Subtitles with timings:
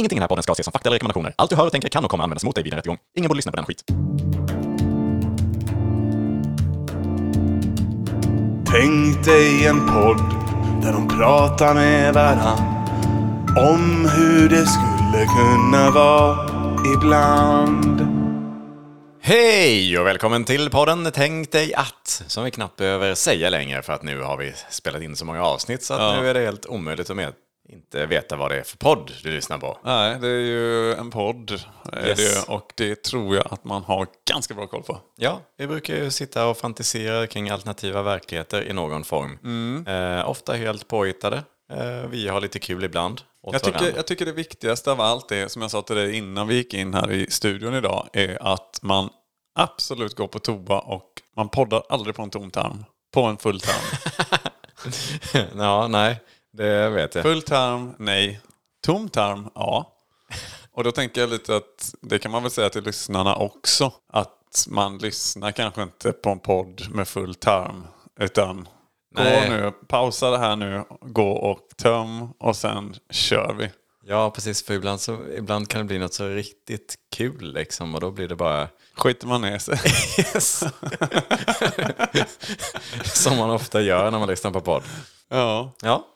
[0.00, 1.34] Ingenting i den här podden ska ses som fakta eller rekommendationer.
[1.38, 2.98] Allt du hör och tänker kan och kommer användas mot dig vid en rättegång.
[3.16, 3.84] Ingen borde lyssna på den skit.
[8.66, 10.18] Tänk dig en podd
[10.82, 12.58] där de pratar med varann
[13.58, 16.48] om hur det skulle kunna vara
[16.96, 18.00] ibland.
[19.22, 23.92] Hej och välkommen till podden Tänk dig att, som vi knappt behöver säga längre för
[23.92, 26.20] att nu har vi spelat in så många avsnitt så att Ja.
[26.20, 27.32] nu är det helt omöjligt att med
[27.72, 29.78] inte veta vad det är för podd du lyssnar på.
[29.84, 31.50] Nej, det är ju en podd.
[31.50, 32.44] Yes.
[32.46, 35.00] det, och det tror jag att man har ganska bra koll på.
[35.16, 39.38] Ja, vi brukar ju sitta och fantisera kring alternativa verkligheter i någon form.
[39.44, 39.86] Mm.
[39.86, 41.42] Eh, ofta helt påhittade.
[41.72, 43.20] Eh, vi har lite kul ibland.
[43.42, 46.48] Jag tycker, jag tycker det viktigaste av allt är, som jag sa till dig innan
[46.48, 49.10] vi gick in här i studion idag, är att man
[49.54, 52.84] absolut går på toa och man poddar aldrig på en tom tarm.
[53.14, 53.98] På en full tarm.
[55.58, 56.20] ja, nej,
[56.52, 57.24] det vet jag.
[57.24, 58.40] Full tarm, nej.
[58.82, 59.96] Tom tarm, ja.
[60.72, 63.92] Och då tänker jag lite att det kan man väl säga till lyssnarna också.
[64.12, 67.86] Att man lyssnar kanske inte på en podd med full tarm.
[68.20, 68.68] Utan
[69.14, 69.48] Nej.
[69.48, 73.70] gå nu, pausa det här nu, gå och töm och sen kör vi.
[74.04, 74.64] Ja, precis.
[74.64, 77.94] För ibland, så, ibland kan det bli något så riktigt kul liksom.
[77.94, 78.68] Och då blir det bara...
[78.94, 79.78] Skiter man ner sig.
[80.18, 80.64] Yes.
[83.22, 84.82] Som man ofta gör när man lyssnar på podd.
[85.28, 85.72] ja.
[85.82, 86.06] Ja,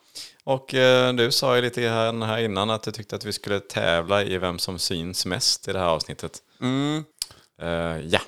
[0.45, 3.59] och eh, du sa ju lite grann här innan att du tyckte att vi skulle
[3.59, 6.39] tävla i vem som syns mest i det här avsnittet.
[6.61, 7.03] Mm.
[7.61, 8.19] Eh, ja,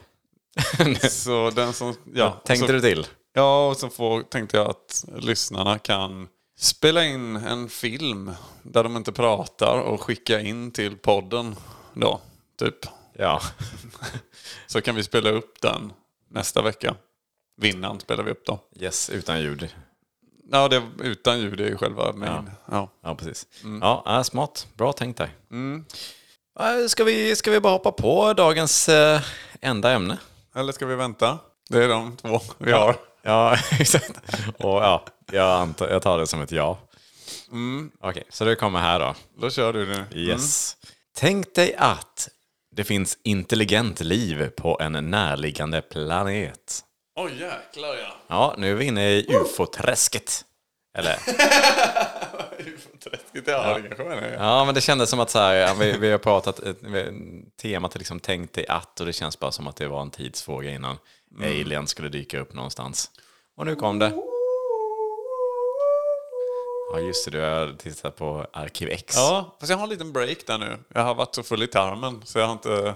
[1.09, 1.95] Så den som...
[2.13, 3.07] Ja, tänkte så, du till?
[3.33, 8.31] Ja, och så får, tänkte jag att lyssnarna kan spela in en film
[8.63, 11.55] där de inte pratar och skicka in till podden
[11.93, 12.21] då,
[12.59, 12.85] typ.
[13.13, 13.41] Ja.
[14.67, 15.93] Så kan vi spela upp den
[16.29, 16.95] nästa vecka.
[17.57, 18.59] Vinnaren spelar vi upp då.
[18.79, 19.69] Yes, utan ljud.
[20.51, 22.49] Ja, det utan ljud, är ju själva main.
[22.71, 22.89] Ja.
[23.03, 23.47] Ja, precis.
[23.81, 24.67] Ja, äh, smart.
[24.73, 25.29] Bra tänkt där.
[26.59, 29.21] Äh, Ska, vi, ska vi bara hoppa på dagens eh,
[29.61, 30.17] enda ämne?
[30.55, 31.39] Eller ska vi vänta?
[31.69, 32.95] Det är de två vi har.
[33.21, 34.11] Ja, exakt.
[34.59, 36.79] Och ja, jag, antar, jag tar det som ett ja.
[37.99, 39.15] Okej, så det kommer här då.
[39.41, 40.05] Då kör du nu.
[40.19, 40.77] Yes.
[41.17, 42.29] Tänk dig att
[42.75, 46.83] det finns intelligent liv på en närliggande planet.
[47.19, 48.15] Oj, jäklar ja.
[48.27, 50.45] Ja, nu är vi inne i ufo-träsket.
[50.97, 51.13] Eller?
[53.03, 54.35] Träskigt, ja, det.
[54.39, 56.59] Ja, men det kändes som att så här, vi, vi har pratat,
[57.61, 60.11] temat är liksom tänk dig att och det känns bara som att det var en
[60.11, 60.97] tidsfråga innan
[61.41, 63.11] alien skulle dyka upp någonstans.
[63.55, 64.11] Och nu kom det.
[66.93, 69.13] Ja, just det, du har tittat på Arkiv X.
[69.17, 70.77] Ja, fast jag har en liten break där nu.
[70.93, 72.69] Jag har varit så full i tarmen så jag har inte,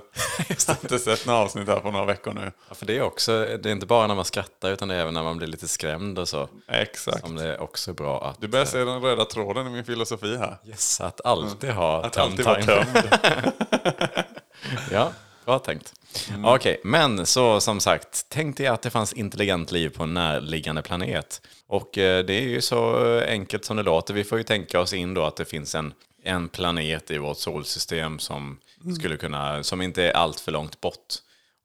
[0.47, 2.51] jag har inte sett några avsnitt här på några veckor nu.
[2.69, 4.99] Ja, för det är också, det är inte bara när man skrattar utan det är
[4.99, 6.49] även när man blir lite skrämd och så.
[6.67, 7.19] Exakt.
[7.21, 10.37] Som det är också bra att, Du börjar se den röda tråden i min filosofi
[10.37, 10.57] här.
[10.65, 13.19] yes, att alltid ha Att tömt alltid vara tömd.
[14.91, 15.11] Ja,
[15.45, 15.93] bra tänkt.
[16.45, 20.81] Okej, men så som sagt, tänk dig att det fanns intelligent liv på en närliggande
[20.81, 21.41] planet.
[21.67, 24.13] Och eh, det är ju så enkelt som det låter.
[24.13, 25.93] Vi får ju tänka oss in då att det finns en,
[26.23, 28.57] en planet i vårt solsystem som
[28.97, 31.15] skulle kunna, som inte är allt för långt bort.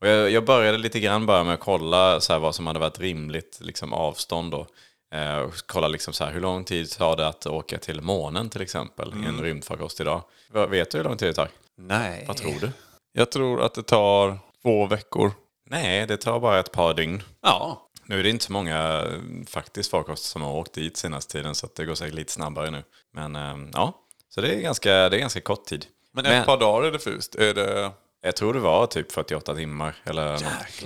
[0.01, 2.79] Och jag, jag började lite grann bara med att kolla så här, vad som hade
[2.79, 4.67] varit rimligt liksom, avstånd då.
[5.15, 8.51] Eh, och kolla liksom så här, hur lång tid tar det att åka till månen
[8.51, 10.23] till exempel i en rymdfarkost idag.
[10.53, 11.49] Vet du hur lång tid det tar?
[11.79, 12.25] Nej.
[12.29, 12.71] Vad tror du?
[13.19, 15.33] Jag tror att det tar två veckor.
[15.71, 17.23] Nej, det tar bara ett par dygn.
[17.43, 17.91] Ja.
[18.05, 19.05] Nu är det inte så många
[19.47, 22.83] faktiskt farkoster som har åkt dit senaste tiden så det går säkert lite snabbare nu.
[23.13, 23.95] Men eh, ja,
[24.29, 25.87] så det är ganska, det är ganska kort tid.
[26.13, 27.35] Men ett par dagar är det först.
[27.35, 27.91] Är det...
[28.23, 29.95] Jag tror det var typ 48 timmar.
[30.05, 30.43] Eller.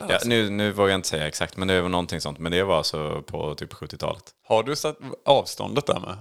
[0.09, 2.39] Ja, nu, nu vågar jag inte säga exakt, men det var någonting sånt.
[2.39, 4.25] Men det var alltså på typ 70-talet.
[4.49, 6.19] Har du satt avståndet där med?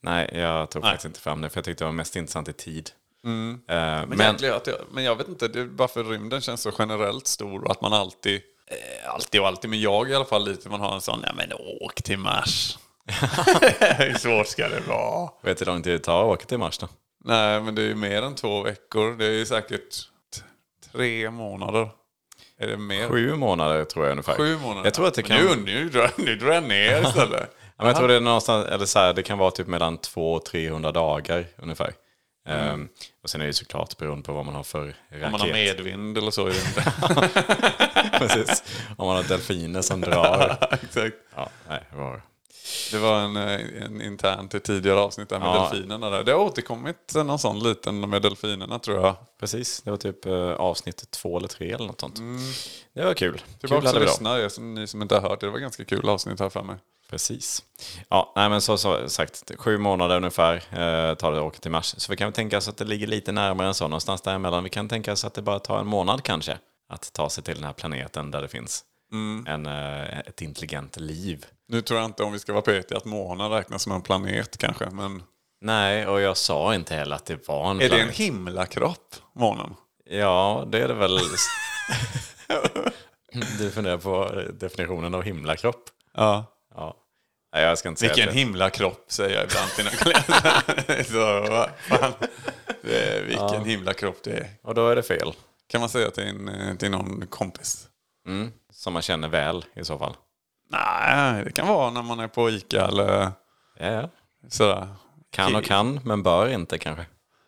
[0.00, 0.90] Nej, jag tog Nej.
[0.90, 2.90] faktiskt inte fram det för jag tyckte det var mest intressant i tid.
[3.24, 3.30] Eh,
[3.68, 4.60] Men, men jag,
[4.90, 7.80] men jag vet inte, det är bara för rymden känns så generellt stor och att
[7.80, 8.40] man alltid,
[8.70, 11.32] eh, alltid och alltid, men jag i alla fall lite, man har en sån, ja
[11.36, 12.78] men åk till Mars.
[13.98, 15.30] Hur svårt ska det vara?
[15.42, 16.88] vet du hur lång tid det tar att åka till Mars då?
[17.24, 19.16] Nej, men det är ju mer än två veckor.
[19.18, 19.96] Det är ju säkert
[20.92, 21.88] tre månader.
[22.58, 23.08] Är det mer?
[23.08, 24.34] Sju månader tror jag ungefär.
[24.34, 24.84] Sju månader?
[24.84, 25.36] Jag tror att det kan...
[25.36, 27.56] Nu, nu, drar, nu drar jag ner istället.
[27.60, 29.98] Ja, men jag tror det är någonstans, eller så här, det kan vara typ mellan
[29.98, 31.92] 200 och 300 dagar ungefär.
[32.48, 32.88] Ehm,
[33.22, 34.96] och sen är det såklart beroende på vad man har för raket.
[35.10, 35.24] Mm.
[35.24, 36.46] Om man har medvind eller så.
[36.46, 37.28] Är det.
[38.18, 38.62] Precis.
[38.96, 40.58] Om man har delfiner som drar.
[40.82, 41.16] Exakt.
[41.36, 42.22] Ja, nej, var...
[42.90, 45.68] Det var en, eh, en intern till tidigare avsnitt där med Ja.
[45.72, 46.10] delfinerna.
[46.10, 46.24] Där.
[46.24, 49.16] Det har återkommit någon sån liten med delfinerna tror jag.
[49.40, 52.20] Precis, det var typ eh, avsnitt två eller tre eller något sånt.
[52.94, 53.42] Det var kul.
[53.60, 55.46] Tillbaka kul och lyssna, som, ni som inte har hört det.
[55.46, 56.76] Det var ganska kul avsnitt här för mig.
[57.12, 57.62] Precis.
[58.08, 61.70] Ja, nej men så, så sagt, sju månader ungefär eh, tar det att åka till
[61.70, 61.94] Mars.
[61.98, 64.64] Så vi kan tänka oss att det ligger lite närmare än så, någonstans däremellan.
[64.64, 67.54] Vi kan tänka oss att det bara tar en månad kanske att ta sig till
[67.54, 68.84] den här planeten där det finns
[69.46, 71.46] en, eh, ett intelligent liv.
[71.68, 74.58] Nu tror jag inte, om vi ska vara petiga, att månen räknas som en planet
[74.58, 74.90] kanske.
[74.90, 75.22] Men
[75.60, 78.16] Nej, och jag sa inte heller att det var en är det en planet.
[78.16, 79.74] himlakropp, månen?
[80.04, 81.18] Ja, det är det väl.
[83.58, 85.84] du funderar på definitionen av himlakropp?
[86.14, 86.44] Ja.
[86.74, 86.96] Ja.
[87.54, 88.32] Nej, jag ska inte Vilken det.
[88.32, 91.02] himlakropp säger jag ibland till mina kollegor.
[91.12, 91.70] Så, vad
[92.00, 92.12] fan.
[92.82, 94.50] Det är, vilken himlakropp det är.
[94.62, 95.32] Och då är det fel.
[95.68, 97.88] Kan man säga till, en, eh, till någon kompis?
[98.26, 98.52] Mm.
[98.72, 100.16] Som man känner väl i så fall.
[100.70, 103.32] Nej, det kan vara när man är på Ica eller
[103.78, 104.08] Ja, ja.
[104.48, 104.88] sådär.
[105.30, 107.06] Kan och kan, men bör inte kanske.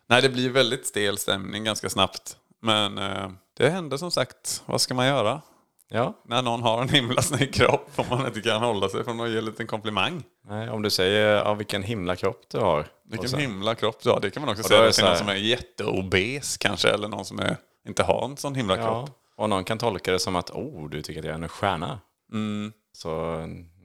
[0.09, 2.37] Nej, det blir väldigt stel stämning ganska snabbt.
[2.61, 4.63] Men eh, det händer som sagt.
[4.65, 5.41] Vad ska man göra?
[5.89, 9.19] Ja, När någon har en himla snygg kropp om man inte kan hålla sig från
[9.21, 10.23] att ge en liten komplimang.
[10.47, 12.85] Nej, om du säger ja, vilken himla kropp du har.
[13.09, 14.19] Vilken så- himla kropp du har.
[14.19, 16.89] Det kan man också säga det till någon som är jätteobes kanske.
[16.89, 19.09] Eller någon som är, inte har en sån himla Ja, kropp.
[19.35, 21.99] och någon kan tolka det som att oh, du tycker att jag är en stjärna.
[22.31, 22.73] Mm.
[22.93, 23.09] Så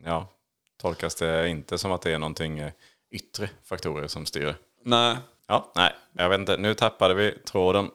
[0.04, 0.28] ja,
[0.82, 2.72] tolkas det inte som att det är någonting eh,
[3.10, 4.54] yttre faktorer som styr.
[4.84, 5.16] Nej.
[5.48, 6.56] Ja, nej, jag vet inte.
[6.56, 7.90] Nu tappade vi tråden.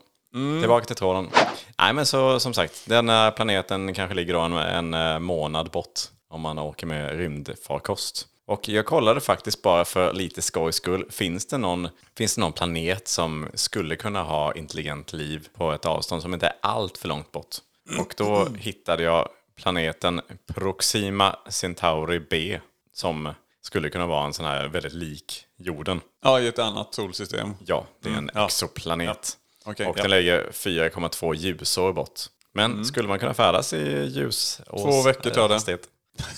[0.62, 1.30] Tillbaka till tråden.
[1.78, 5.72] Nej, men så som sagt, den här planeten kanske ligger då en, en eh, månad
[5.72, 6.00] bort
[6.30, 8.28] om man åker med rymdfarkost.
[8.48, 11.06] Och jag kollade faktiskt bara för lite skojs skull.
[11.10, 11.88] Finns det, någon,
[12.18, 16.48] finns det någon planet som skulle kunna ha intelligent liv på ett avstånd som inte
[16.48, 17.56] är allt för långt bort?
[18.00, 20.22] Och då hittade jag planeten
[20.54, 22.60] Proxima Centauri B
[22.94, 26.02] som skulle kunna vara en sån här väldigt lik jorden.
[26.24, 27.54] Ja, i ett annat solsystem.
[27.66, 29.36] Ja, det är en Mm, ja.
[29.66, 30.02] Okej, och ja.
[30.02, 32.20] den ligger 4,2 ljusår bort.
[32.54, 33.78] Men skulle man kunna färdas i.
[34.18, 34.32] Mm.
[34.70, 35.54] Två veckor tar det.
[35.54, 35.90] hastighet?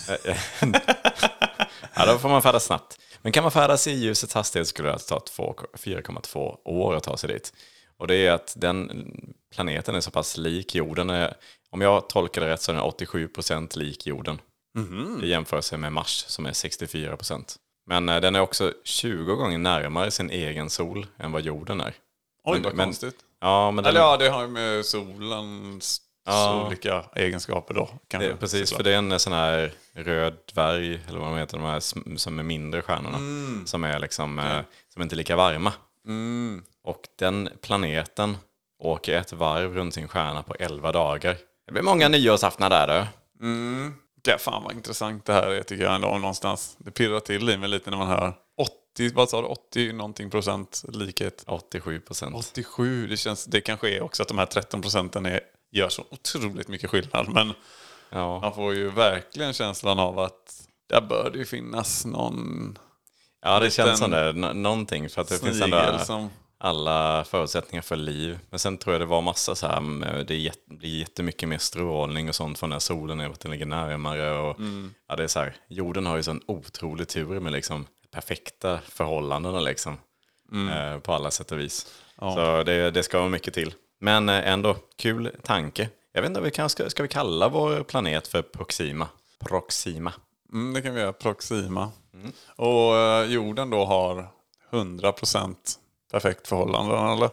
[1.96, 3.00] ja, då får man färdas snabbt.
[3.22, 7.04] Men kan man färdas i ljusets hastighet skulle det alltså ta två- 4,2 år att
[7.04, 7.54] ta sig dit.
[7.98, 9.12] Och det är att den
[9.56, 11.10] planeten är så pass lik jorden.
[11.10, 11.34] är-
[11.70, 14.42] Om jag tolkar det rätt så är den 87% lik jorden.
[14.78, 15.20] Mhm.
[15.24, 17.56] I jämförelse med Mars som är 64%.
[17.90, 21.94] Men eh, den är också 20 gånger närmare sin egen sol än vad jorden är.
[22.48, 23.16] Oj, vad konstigt.
[23.42, 26.66] Ja, men den, Eller ja, det har ju med solens Ja.
[26.68, 27.90] olika egenskaper då.
[28.08, 31.58] Kanske, det, precis, för det är en sån här röd dvärg, eller vad de heter,
[31.58, 31.80] de här
[32.18, 33.18] som är mindre stjärnorna.
[33.66, 34.60] Som är liksom, eh,
[34.94, 35.74] som inte är lika varma.
[36.06, 36.64] Mm.
[36.84, 38.38] Och den planeten
[38.80, 41.38] åker ett varv runt sin stjärna på 11 dagar.
[41.66, 43.06] Det blir många nyårsaftnar där du.
[43.46, 43.94] Mm.
[44.28, 46.76] Ja, fan vad intressant det här är tycker jag ändå någonstans.
[46.80, 48.34] Det pirrar till i mig lite när man hör
[48.98, 51.44] 80, vad sa du, 80 någonting procent likhet.
[51.48, 52.36] 87 procent.
[52.36, 55.40] 87, det, känns, det kanske är också att de här 13 procenten är,
[55.72, 57.30] gör så otroligt mycket skillnad.
[57.30, 57.54] Men
[58.10, 58.40] Ja.
[58.40, 62.78] man får ju verkligen känslan av att där bör det ju finnas någon
[63.42, 64.34] ja, det känns som det.
[64.34, 65.10] Nå- någonting.
[65.10, 66.30] För att det finns ändå som...
[66.58, 68.40] alla förutsättningar för liv.
[68.50, 72.30] Men sen tror jag det var massa så här, med- det blir jättemycket mer strålning
[72.30, 74.38] och sånt från när solen är, att den ligger närmare.
[74.40, 74.94] Och, Mm.
[75.08, 77.86] ja, det är så här, jorden har ju sån otrolig tur med liksom
[78.22, 79.98] perfekta förhållanden liksom,
[80.52, 80.94] Mm.
[80.94, 81.88] eh, på alla sätt och vis.
[82.20, 83.74] Så det, det ska vara mycket till.
[84.00, 85.90] Men eh, ändå, kul tanke.
[86.14, 89.08] Jag vet inte, vi kan, ska, ska vi kalla vår planet för Proxima?
[89.40, 90.14] Proxima.
[90.54, 91.92] Mm, det kan vi göra, Proxima.
[92.56, 94.28] Och eh, jorden då har
[94.72, 95.56] 100%
[96.12, 97.30] perfekt förhållande, eller?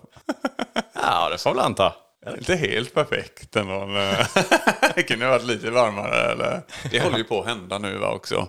[0.95, 1.95] Ja, det får vi väl anta.
[2.39, 3.75] Inte helt perfekt ändå.
[3.75, 4.27] eh,
[4.95, 6.33] det kunde ha varit lite varmare.
[6.33, 6.63] Eller?
[6.91, 8.49] Det håller ju på att hända nu va, också.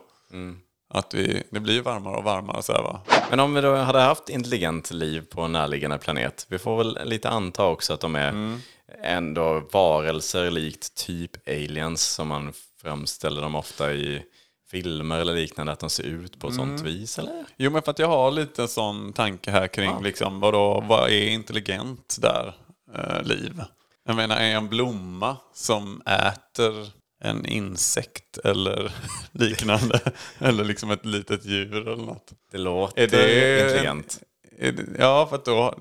[0.97, 3.01] Att vi, det blir varmare och varmare så här va.
[3.29, 6.99] Men om vi då hade haft intelligent liv på en närliggande planet, vi får väl
[7.05, 8.59] lite anta också att de är
[9.03, 14.23] ändå varelser likt typ aliens som man framställer dem ofta i
[14.71, 17.45] filmer eller liknande, att de ser ut på ett sånt vis, eller?
[17.57, 21.27] Jo men för att jag har lite sån tanke här kring liksom, vadå, vad är
[21.27, 22.55] intelligent där,
[22.95, 23.63] eh, liv?
[24.07, 26.91] Jag menar, är en blomma som äter
[27.25, 28.91] en insekt eller
[29.31, 29.99] liknande?
[30.39, 32.31] eller liksom ett litet djur eller något?
[32.51, 34.19] Det låter Är det intelligent.
[34.59, 35.75] Det, ja, för att då,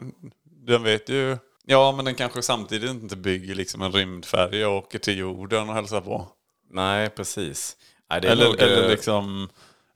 [0.66, 1.36] den vet ju...
[1.66, 5.74] Ja, men den kanske samtidigt inte bygger liksom en rymdfärja och åker till jorden och
[5.74, 6.28] hälsar på.
[6.70, 7.76] Nej, precis.
[8.10, 9.48] Nej, Eller, eller, eh, liksom,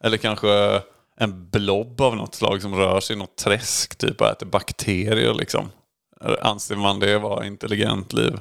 [0.04, 0.82] eller kanske
[1.16, 5.34] en blob av något slag som rör sig i något träsk typ och äter bakterier
[5.34, 5.70] liksom.
[6.40, 8.38] Anser man det vara intelligent liv?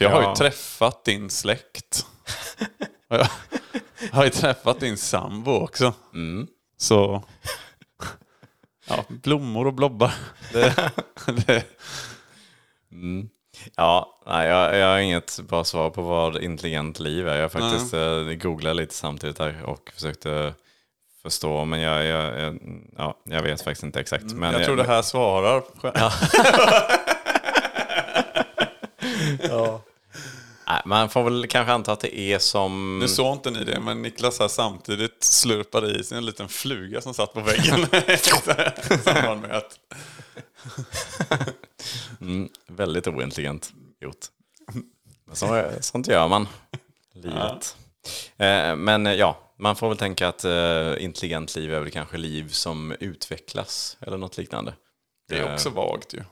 [0.00, 0.28] Jag har Ja.
[0.30, 2.06] ju träffat din släkt.
[3.08, 3.28] Jag
[4.12, 5.94] har ju träffat din sambo också.
[6.14, 6.46] Mm.
[6.76, 7.22] Så...
[8.88, 10.12] Ja, blommor och blobbar.
[10.52, 10.92] Det,
[11.46, 11.64] det,
[13.76, 17.36] Ja, nej, jag, jag har inget bra svar på vad intelligent liv är.
[17.36, 20.54] Jag faktiskt eh, googlade lite samtidigt här och försökte
[21.22, 22.58] förstå, men jag, jag, jag,
[22.98, 24.24] ja, jag vet faktiskt inte exakt.
[24.24, 25.62] Men Mm, jag tror det här svarar.
[30.72, 32.98] Nej, man får väl kanske anta att det är som...
[32.98, 37.00] Nu såg inte ni det, men Niklas här samtidigt slurpade i sig en liten fluga
[37.00, 37.80] som satt på väggen.
[39.40, 39.78] Med att...
[42.66, 44.26] Väldigt ointelligent gjort.
[45.24, 46.48] Men Så, sånt gör man.
[47.12, 47.76] Livet.
[48.36, 52.16] Eh, Men eh, ja, man får väl tänka att eh, intelligent liv är väl kanske
[52.16, 54.74] liv som utvecklas eller något liknande.
[55.28, 56.22] Det är också vagt ju.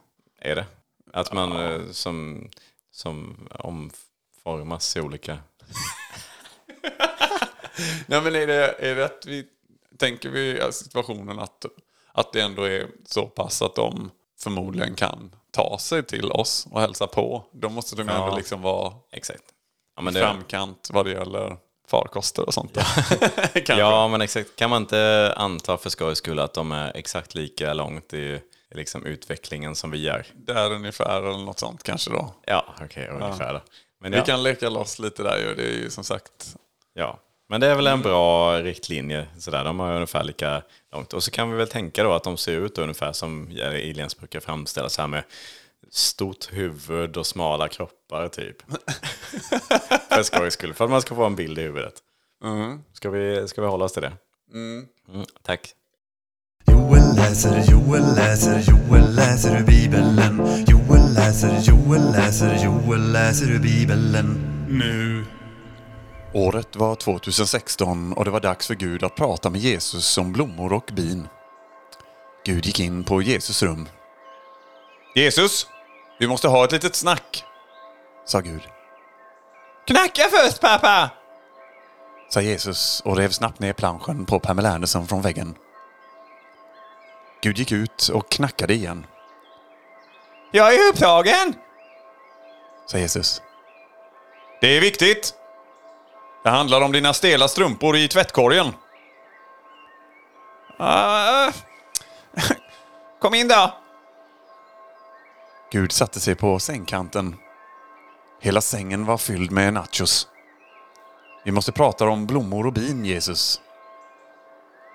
[0.41, 0.67] Är det?
[1.13, 2.49] Att man eh, som,
[2.91, 3.49] som
[4.49, 5.39] omformas i olika...
[8.07, 9.47] Nej, men är det, är det att vi...
[9.99, 11.65] Tänker vi situationen att,
[12.13, 16.81] att det ändå är så pass att de förmodligen kan ta sig till oss och
[16.81, 17.45] hälsa på.
[17.53, 18.25] Då måste de Ja.
[18.25, 19.43] ändå liksom vara Exakt.
[19.97, 21.57] Ja, men det, framkant vad det gäller
[21.89, 22.73] farkoster och sånt.
[23.53, 23.75] Kanske.
[23.79, 24.57] ja, men exakt.
[24.57, 28.41] Kan man inte anta för skojs skull att de är exakt lika långt i,
[28.75, 30.27] liksom utvecklingen som vi är?
[30.35, 32.35] Där ungefär eller något sånt kanske då.
[32.47, 33.53] Ja, okej, ungefär.
[33.55, 33.61] då.
[34.01, 35.55] Men, Vi ja, kan leka loss lite där ju.
[35.55, 36.57] Det är ju som sagt...
[36.95, 37.19] ja.
[37.49, 39.27] men det är väl en bra riktlinje.
[39.39, 39.65] Sådär.
[39.65, 40.63] De har ungefär lika
[40.93, 41.13] långt.
[41.13, 44.41] Och så kan vi väl tänka då att de ser ut ungefär som aliens brukar
[44.41, 45.25] framställas här med
[45.91, 48.57] stort huvud och smala kroppar typ.
[50.09, 51.95] för skojs skull, för att man ska få en bild i huvudet.
[52.93, 54.13] Ska, vi, ska vi hålla oss till det?
[54.53, 54.87] Mm,
[55.43, 55.75] tack.
[57.29, 60.21] Läser, Joel läser, Joel läser ur Bibeln.
[60.69, 64.41] Joel läser, Joel läser, Joel läser ur Bibeln.
[64.69, 65.25] Nu.
[66.33, 70.73] Året var 2016 och det var dags för Gud att prata med Jesus om blommor
[70.73, 71.29] och bin.
[72.45, 73.89] Gud gick in på Jesus rum.
[75.15, 75.67] Jesus,
[76.21, 77.45] vi måste ha ett litet snack,
[78.27, 78.63] sa Gud.
[79.87, 81.11] Knacka först pappa!
[82.31, 85.55] sa Jesus och rev snabbt ner planschen på Pamela Anderson från väggen.
[87.43, 89.07] Gud gick ut och knackade igen.
[90.51, 91.55] Jag är upptagen,
[92.87, 93.43] sa Jesus.
[94.61, 95.35] Det är viktigt.
[96.45, 98.75] Det handlar om dina stela strumpor i tvättkorgen.
[100.79, 101.53] Ah,
[103.21, 103.75] kom in då.
[105.73, 107.37] Gud satte sig på sängkanten.
[108.41, 110.29] Hela sängen var fylld med nachos.
[111.45, 113.61] Vi måste prata om blommor och bin, Jesus.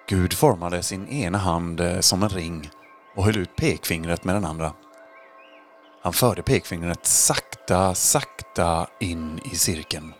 [0.07, 2.69] Gud formade sin ena hand eh, som en ring
[3.15, 4.73] och höll ut pekfingret med den andra.
[6.01, 10.13] Han förde pekfingret sakta, sakta in i cirkeln.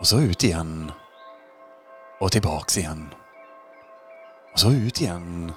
[0.00, 0.92] Och så ut igen.
[2.20, 3.14] Och tillbaks igen.
[4.52, 5.52] Och så ut igen.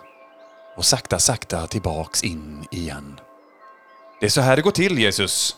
[0.77, 3.19] Och sakta, sakta tillbaks in igen.
[4.19, 5.57] Det är så här det går till, Jesus.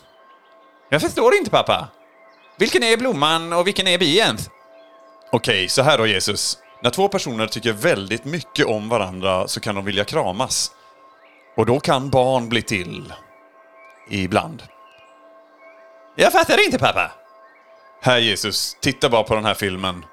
[0.88, 1.88] Jag förstår inte, pappa.
[2.58, 4.38] Vilken är blomman och vilken är bien?
[5.32, 6.58] Okej, så här då, Jesus.
[6.82, 10.70] När två personer tycker väldigt mycket om varandra så kan de vilja kramas.
[11.56, 13.12] Och då kan barn bli till.
[14.10, 14.62] Ibland.
[16.16, 17.10] Jag fattar inte, pappa.
[18.02, 20.04] Här Jesus, titta bara på den här filmen.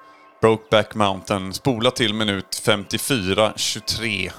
[0.42, 1.54] Brokeback Mountain.
[1.54, 4.32] Spola till minut 54.23.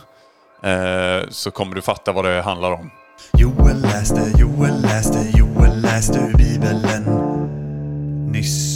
[0.62, 2.90] Eh, så kommer du fatta vad det handlar om.
[3.38, 6.86] Joel läste, Joel läste, Joel läste ur Bibeln.
[8.32, 8.75] Nyss.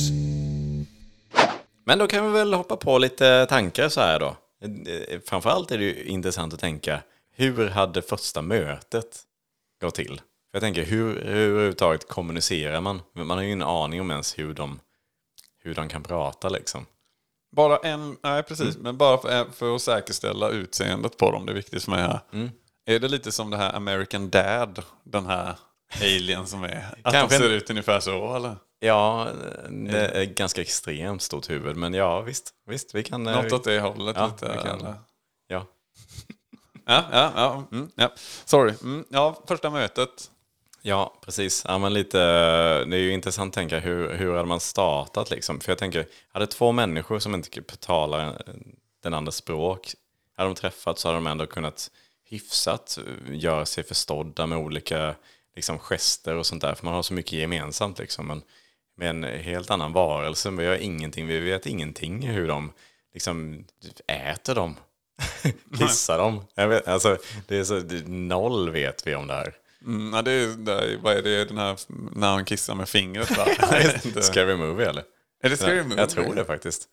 [1.90, 4.36] Men då kan vi väl hoppa på lite tankar så här då.
[4.64, 9.22] Eh, Framförallt är det ju intressant att tänka, hur hade första mötet
[9.80, 10.20] gått till?
[10.52, 13.02] Jag tänker, hur, hur överhuvudtaget kommunicerar man?
[13.12, 14.80] Man har ju ingen aning om ens hur de,
[15.62, 16.86] hur de kan prata liksom.
[17.56, 21.56] Bara en, nej precis, men bara för, för att säkerställa utseendet på dem, det är
[21.56, 22.20] viktigt för mig här.
[22.86, 25.54] Är det lite som det här American Dad, den här
[26.00, 26.94] alien som är?
[27.02, 28.56] Att Kanske de ser ut ungefär så eller?
[28.78, 29.28] Ja,
[29.70, 33.26] det är ganska extremt stort huvud, men ja visst, visst vi kan...
[33.26, 34.52] eh, Något åt det hållet ja, lite?
[34.56, 34.94] vi kan-?
[35.48, 35.66] Ja.
[36.86, 38.12] Ja, ja, ja, mm, ja.
[38.44, 38.74] Sorry.
[38.82, 40.30] Mm, ja, första mötet.
[40.82, 41.64] Ja, precis.
[41.68, 42.18] Ja, men lite,
[42.84, 45.60] det är ju intressant att tänka hur, hur hade man startat liksom?
[45.60, 48.42] För jag tänker, hade två människor som inte talar
[49.02, 49.94] den andra språk,
[50.36, 51.90] hade de träffats så hade de ändå kunnat
[52.24, 55.14] hyfsat eh, göra sig förstådda med olika
[55.56, 56.74] liksom, gester och sånt där.
[56.74, 58.26] För man har så mycket gemensamt liksom.
[58.26, 58.42] Men
[58.96, 62.72] med en helt annan varelse, vi har ingenting, vi vet ingenting hur de
[63.14, 63.64] liksom
[64.06, 64.76] äter dem.
[65.78, 66.44] Kissar dem.
[66.54, 69.54] Jag vet, alltså, det är så, noll vet vi om det här.
[69.86, 71.78] Mm, ja, det är, det är, vad är det, den här
[72.16, 73.46] när han kissar med fingret va?
[74.22, 75.04] Scary Movie eller?
[75.42, 75.98] Är det Scary Movie?
[75.98, 76.88] Jag tror det faktiskt.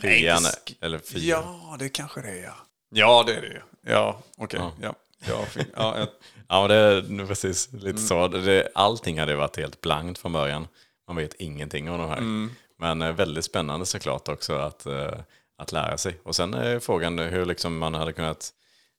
[0.00, 0.42] Trean
[0.80, 1.22] eller fyra.
[1.22, 2.56] Ja, det kanske det är ja.
[2.90, 3.60] Ja, det är det ju.
[3.86, 4.60] Ja, okej.
[4.60, 4.72] Ja.
[4.80, 4.94] Ja.
[5.26, 5.44] Ja,
[5.76, 6.08] ja, jag,
[6.48, 7.98] Ja, det är precis lite Mm.
[8.02, 8.28] så.
[8.28, 10.68] Det, allting hade varit helt blankt från början.
[11.06, 12.16] Man vet ingenting om de här.
[12.16, 12.50] Mm.
[12.78, 15.14] Men eh, väldigt spännande såklart också att, eh,
[15.58, 16.18] att lära sig.
[16.22, 18.50] Och sen är frågan hur liksom man hade kunnat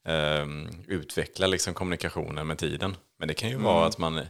[0.07, 2.97] ehm, utveckla liksom kommunikationen med tiden.
[3.19, 4.21] Men det kan ju vara att man,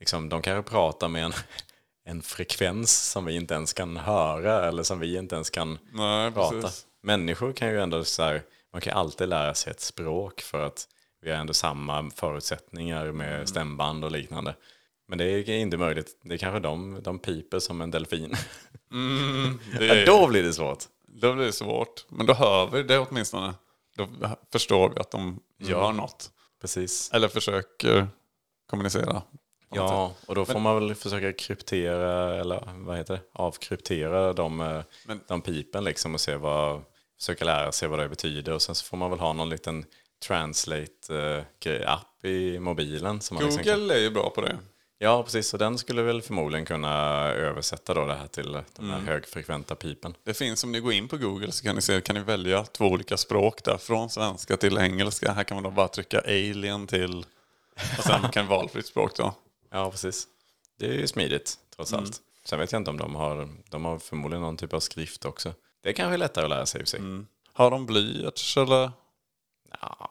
[0.00, 1.32] liksom, de kanske pratar med en,
[2.08, 6.32] en frekvens som vi inte ens kan höra eller som vi inte ens kan Nej,
[6.32, 6.60] prata.
[6.60, 6.86] precis.
[7.02, 10.88] Människor kan ju ändå så här, man kan alltid lära sig ett språk för att
[11.26, 13.46] vi har ändå samma förutsättningar med Mm.
[13.46, 14.54] stämband och liknande.
[15.08, 16.18] Men det är inte möjligt.
[16.22, 18.34] Det är kanske de, de piper som en delfin.
[19.78, 20.84] Det Ja, då blir det svårt.
[21.08, 22.04] då blir det svårt.
[22.08, 23.54] Men då hör vi det åtminstone.
[23.96, 24.08] Då
[24.52, 26.30] förstår vi att de gör något.
[26.60, 27.10] Precis.
[27.12, 28.08] Eller försöker
[28.70, 29.22] kommunicera.
[29.74, 34.82] Ja, och då får man väl försöka kryptera, eller vad heter det, avkryptera de, eh,
[35.06, 36.82] Men- de pipen liksom och se vad,
[37.18, 38.52] försöka lära sig vad det betyder.
[38.52, 39.84] Och sen så får man väl ha någon liten
[40.20, 43.20] translate-app i mobilen.
[43.20, 44.58] Som man liksom kan, Google är ju bra på det.
[44.98, 45.52] ja, precis.
[45.52, 46.94] Och den skulle väl förmodligen kunna
[47.28, 50.14] översätta då det här till de här högfrekventa pipen.
[50.24, 52.64] Det finns, om ni går in på Google så kan ni se, kan ni välja
[52.64, 53.78] två olika språk där.
[53.78, 55.32] Från svenska till engelska.
[55.32, 57.18] Här kan man då bara trycka alien till,
[57.98, 59.34] och sen kan valfritt språk då.
[59.70, 60.26] Ja, precis.
[60.78, 62.20] Det är ju smidigt, trots allt.
[62.44, 65.54] Sen vet jag inte om de har, de har förmodligen någon typ av skrift också.
[65.82, 67.00] Det är kanske lättare att lära sig i sig.
[67.52, 68.90] Har de blyerts eller?
[69.80, 70.10] Ja,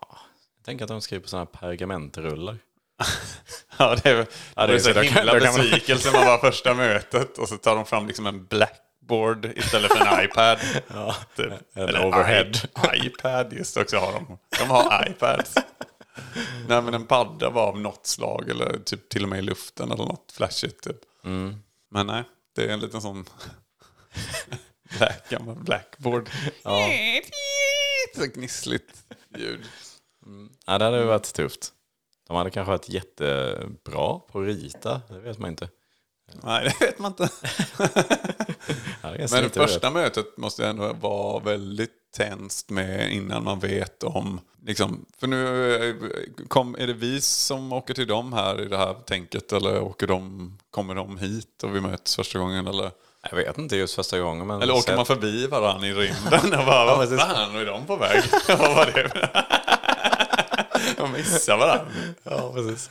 [0.58, 2.58] jag tänker att de skriver på sådana här pergamentrullar.
[3.78, 6.74] Ja, det är, Ja, ja, det är så- så himla kan besvikelse man var första
[6.74, 10.60] mötet och så tar de fram liksom en blackboard istället för en iPad.
[11.36, 11.54] typ.
[11.74, 12.52] en overhead.
[12.94, 14.38] I, iPad, just också har de.
[14.60, 15.56] De har iPads.
[16.68, 19.92] Nej men en padda var av något slag eller typ till och med i luften
[19.92, 20.98] eller något flashigt typ.
[21.92, 22.24] Men nej,
[22.56, 23.26] det är en liten sån
[24.98, 25.24] black,
[25.56, 26.30] blackboard.
[28.15, 29.03] Så gnissligt
[29.38, 29.65] ljud.
[30.65, 31.72] Ja, det hade ju varit tufft.
[32.27, 35.69] De hade kanske varit jättebra på att rita, det vet man inte.
[36.43, 37.29] Nej, det vet man inte.
[39.01, 44.03] Ja, det Men det första mötet måste ändå vara väldigt tenst med innan man vet
[44.03, 44.39] om...
[44.65, 45.95] Liksom, för nu eh,
[46.48, 50.07] kom, är det vi som åker till dem här i det här tänket eller åker
[50.07, 52.67] de, kommer de hit och vi möts första gången?
[52.67, 52.91] Eller,
[53.30, 54.48] Jag vet inte just första gången.
[54.48, 57.20] Men eller åker sen- man förbi varandra i rymden och bara, vad precis.
[57.20, 58.24] fan, är de på väg?
[58.48, 59.30] vad var det?
[60.98, 61.86] de missar varandra.
[62.24, 62.90] Ja, precis.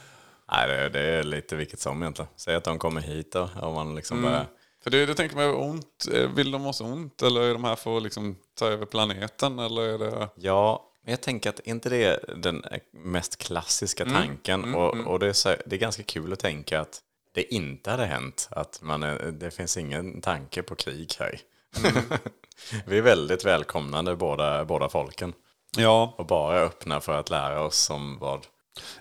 [0.53, 2.29] Nej, det, det är lite vilket som egentligen.
[2.37, 4.47] Säg att de kommer hit då, och man liksom börjar...
[4.83, 7.77] För det, det tänker man, ont, eh, vill de oss ont eller är de här
[7.77, 9.59] för att liksom ta över planeten?
[9.59, 10.29] Eller är det...
[10.35, 14.75] Ja, jag tänker att inte det är den mest klassiska tanken.
[14.75, 17.01] och och det, är så, det är ganska kul att tänka att
[17.35, 18.49] det inte hade hänt.
[18.51, 21.40] Att man är, det finns ingen tanke på krig här.
[22.87, 25.33] Vi är väldigt välkomnande båda, båda folken.
[25.77, 28.47] Ja, Och bara öppna för att lära oss om vad...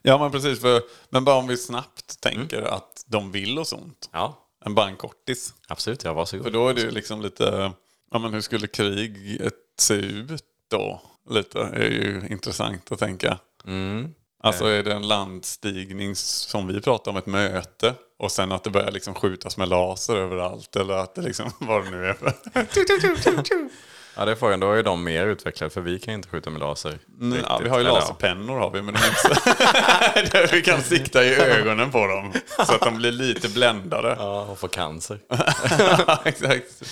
[0.01, 4.09] Ja men precis, för, men bara om vi snabbt tänker att de vill oss ont.
[4.11, 5.53] Ja, En bara en kortis.
[5.67, 6.03] absolut.
[6.03, 6.43] Ja, varsågod.
[6.45, 7.71] För då är det ju liksom lite,
[8.11, 11.01] ja men hur skulle kriget se ut då?
[11.29, 13.37] Lite, är ju intressant att tänka.
[14.43, 17.93] Alltså är det en landstigning som vi pratar om, ett möte?
[18.23, 21.83] Och sen att det börjar liksom skjutas med laser överallt eller att det liksom, vad
[21.83, 22.33] det nu är för.
[24.15, 24.59] Ja, det är frågan.
[24.59, 26.99] Då är ju de mer utvecklade för vi kan inte skjuta med laser.
[27.21, 31.91] Mm, ja, vi har ju laserpennor har vi, men inte vi kan sikta i ögonen
[31.91, 32.33] på dem.
[32.65, 34.15] Så att de blir lite bländade.
[34.19, 35.19] Ja, och få cancer.
[35.27, 36.83] Ja, exakt.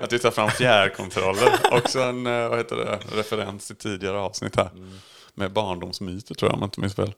[0.00, 1.58] Att vi tar fram fjärrkontroller.
[1.70, 4.70] Också en eh, vad heter det, referens till tidigare avsnitt här.
[5.34, 7.12] Med barndomsmyter tror jag om jag inte minns fel.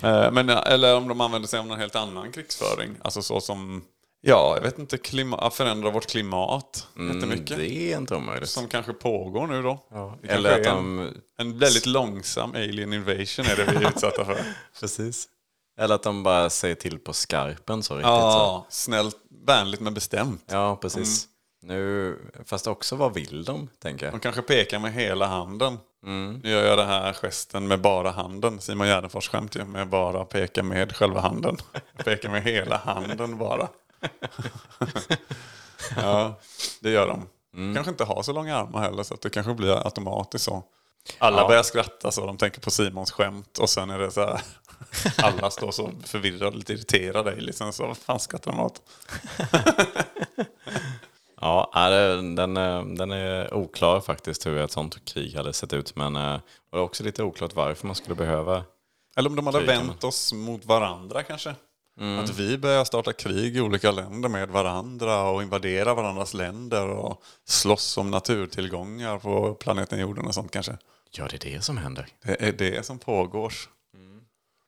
[0.00, 0.24] Ja.
[0.24, 2.96] Eh, Men, eller om de använder sig av någon helt annan krigsföring.
[3.02, 3.84] Alltså så som,
[4.20, 7.50] ja jag vet inte, klima, att förändra vårt klimat jättemycket.
[7.50, 8.48] Mm, Det är inte omöjligt.
[8.50, 9.76] Som kanske pågår nu då.
[9.92, 10.98] Kanske Eller att de...
[11.00, 14.44] en, en väldigt långsam alien invasion är det vi är utsatta för.
[14.80, 15.28] Precis.
[15.78, 18.06] Eller att de bara säger till på skarpen så riktigt.
[18.08, 18.12] Så.
[18.12, 20.44] ja, snällt, vänligt men bestämt.
[20.46, 21.28] Ja, precis.
[21.64, 24.14] Nu, fast också vad vill de, tänker jag.
[24.14, 25.78] De kanske pekar med hela handen.
[26.04, 28.60] Nu gör jag den här gesten med bara handen.
[28.60, 29.64] Simon Gärdenfors skämt ju.
[29.64, 31.56] Med bara peka med själva handen.
[32.04, 33.68] Peka med hela handen bara.
[35.96, 36.34] ja,
[36.80, 37.28] det gör de.
[37.74, 40.64] Kanske inte har så långa armar heller så att det kanske blir automatiskt så.
[41.18, 41.48] Alla Ja.
[41.48, 44.40] börjar skratta så de tänker på Simons skämt och sen är det så här.
[45.16, 47.34] Alla står så förvirrade och lite irriterade.
[47.36, 48.82] Liksom, så vad fan skrattar de åt?
[51.42, 51.70] Ja,
[52.36, 55.96] den, är- den är oklar faktiskt hur ett sånt krig hade sett ut.
[55.96, 58.64] Men eh, det är också lite oklart varför man skulle behöva...
[59.16, 59.80] Eller om de hade Krigarna.
[59.86, 61.54] vänt oss mot varandra kanske.
[62.22, 67.22] Att vi börjar starta krig i olika länder med varandra och invadera varandras länder och
[67.44, 70.78] slåss om naturtillgångar på planeten jorden och sånt kanske.
[71.10, 72.06] Ja, det är det som händer.
[72.22, 73.52] Det är det som pågår.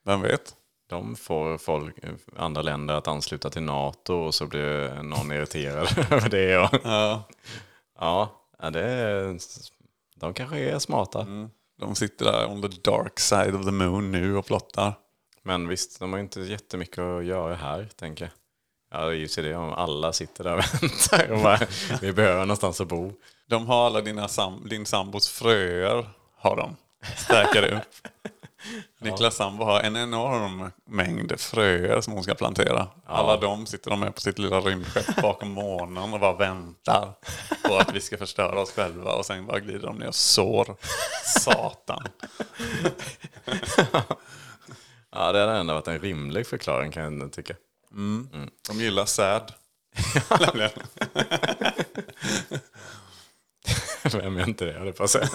[0.05, 0.55] Vem vet?
[0.87, 1.95] De får folk,
[2.37, 6.59] andra länder att ansluta till NATO och så blir någon irriterad över det.
[6.59, 6.81] Och,
[7.99, 8.41] Ja.
[8.59, 9.39] ja, det är,
[10.17, 11.21] de kanske är smarta.
[11.21, 11.51] Mm.
[11.81, 14.93] De sitter där on the dark side of the moon nu och plottar.
[15.43, 18.33] Men visst, de har inte jättemycket att göra här, tänker jag.
[19.01, 21.59] Ja, det är ju det om alla sitter där och väntar och bara,
[22.01, 23.13] vi behöver någonstans att bo.
[23.47, 26.11] De har alla dina sam din sambos fröer.
[26.37, 26.77] Har de.
[27.17, 28.09] Stärkare upp.
[28.99, 32.89] Niklas sambo har en enorm mängd fröer som hon ska plantera.
[33.07, 37.13] Alla de sitter de med på sitt lilla rymdskepp bakom månen och bara väntar
[37.69, 39.13] på att vi ska förstöra oss själva.
[39.13, 40.77] Och sen bara glider de ner och sår.
[41.25, 42.03] Satan.
[45.17, 47.55] Ja, det hade ändå varit en rimlig förklaring kan jag tycka.
[48.69, 49.53] De gillar säd.
[54.13, 55.29] Vem gör inte det, höll jag på att säga.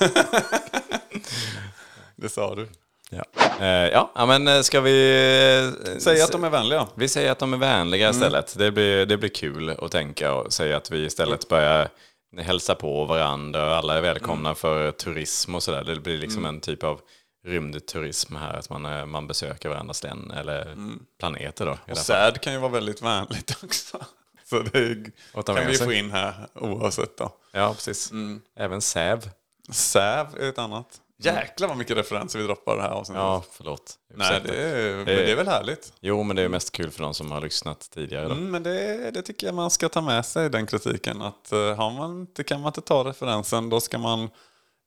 [2.16, 2.68] det sa du.
[3.10, 3.24] Ja.
[3.60, 5.72] Eh, ja, ja, men eh, ska vi...
[5.94, 6.88] eh, Säg att de är vänliga.
[6.96, 8.58] Vi säger att de är vänliga istället.
[8.58, 11.90] Det, blir, det blir kul att tänka och säga att vi istället börjar
[12.38, 15.84] hälsa på varandra och alla är välkomna för turism och sådär.
[15.84, 17.00] Det blir liksom en typ av
[17.46, 20.76] rymdturism här, att man, man besöker varandras län, eller
[21.20, 21.76] planeter då.
[21.76, 21.98] fallet.
[21.98, 23.98] Säd kan ju vara väldigt vänligt också.
[24.46, 25.88] Så det Och kan vi sig.
[25.88, 27.32] få in här oavsett då.
[27.52, 28.12] Ja, precis.
[28.58, 29.30] Även säv.
[29.72, 30.88] Säv är ett annat.
[31.22, 33.22] Jäklar vad mycket referenser vi droppar det här avsnittet.
[33.22, 33.94] Ja, förlåt.
[34.14, 35.94] Nej, det är, men det är väl härligt.
[36.00, 38.26] Jo, men det är mest kul för de som har lyssnat tidigare.
[38.26, 41.22] Mm, men det, det tycker jag man ska ta med sig, den kritiken.
[41.22, 44.30] Att uh, har man inte, kan man inte ta referensen, då ska man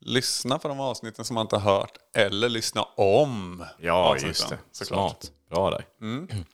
[0.00, 1.98] lyssna på de avsnitten som man inte har hört.
[2.16, 4.58] Eller lyssna om Ja, avsnitten, just det.
[4.72, 5.10] Såklart.
[5.10, 5.32] Smart.
[5.50, 5.84] Bra där.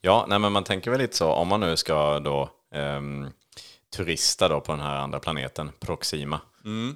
[0.00, 3.26] Ja, nej, men man tänker väl lite så, om man nu ska då ehm,
[3.96, 6.40] turista då på den här andra planeten, Proxima.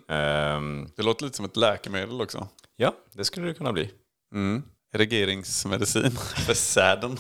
[0.09, 2.49] Ehm, Det låter lite som ett läkemedel också.
[2.77, 3.91] ja, det skulle det kunna bli.
[4.93, 6.11] Regeringsmedicin
[6.47, 7.17] för säden.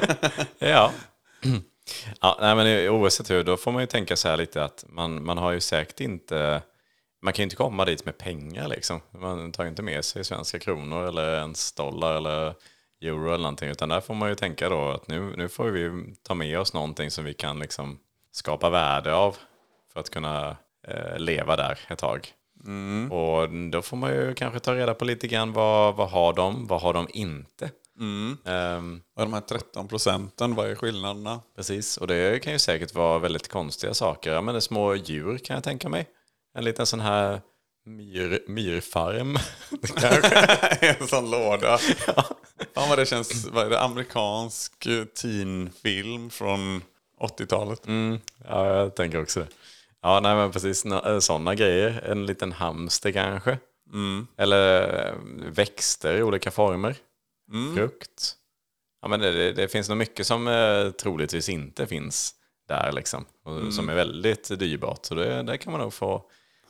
[0.58, 0.92] Ja.
[2.20, 5.24] ja nej, men oavsett hur, då får man ju tänka så här lite att man,
[5.24, 6.62] man har ju säkert inte...
[7.22, 9.00] Man kan ju inte komma dit med pengar liksom.
[9.10, 12.54] Man tar ju inte med sig svenska kronor eller ens dollar eller
[13.00, 13.68] euro eller någonting.
[13.70, 16.72] Utan där får man ju tänka då att nu, nu får vi ta med oss
[16.72, 17.98] någonting som vi kan liksom
[18.32, 19.36] skapa värde av
[19.92, 20.56] för att kunna
[21.16, 22.28] leva där ett tag.
[23.10, 26.66] Och då får man ju kanske ta reda på lite grann vad, vad har de,
[26.66, 27.70] vad har de inte.
[28.44, 31.40] Ehm, Och de här 13 procenten, vad är skillnaderna?
[31.56, 34.32] Precis, och det kan ju säkert vara väldigt konstiga saker.
[34.32, 36.06] Ja, men det små djur kan jag tänka mig.
[36.54, 37.40] En liten sån här
[37.86, 39.38] myr, myrfarm.
[41.00, 41.78] en sån låda.
[42.74, 46.82] Fan vad det känns, vad är det, amerikansk eh, teenfilm från
[47.20, 47.86] 80-talet.
[47.86, 48.18] Mm,
[48.48, 49.46] ja, jag tänker också det.
[50.06, 50.84] Ja, nej men precis
[51.20, 52.02] sådana grejer.
[52.10, 53.58] En liten hamster kanske.
[54.36, 55.14] Eller eh,
[55.50, 56.96] växter i olika former.
[57.76, 58.34] Frukt.
[59.02, 62.34] Ja, men det, det, det finns nog mycket som eh, troligtvis inte finns
[62.68, 63.24] där liksom.
[63.44, 65.04] Och Som är väldigt dyrbart.
[65.04, 66.22] Så det, där kan man nog få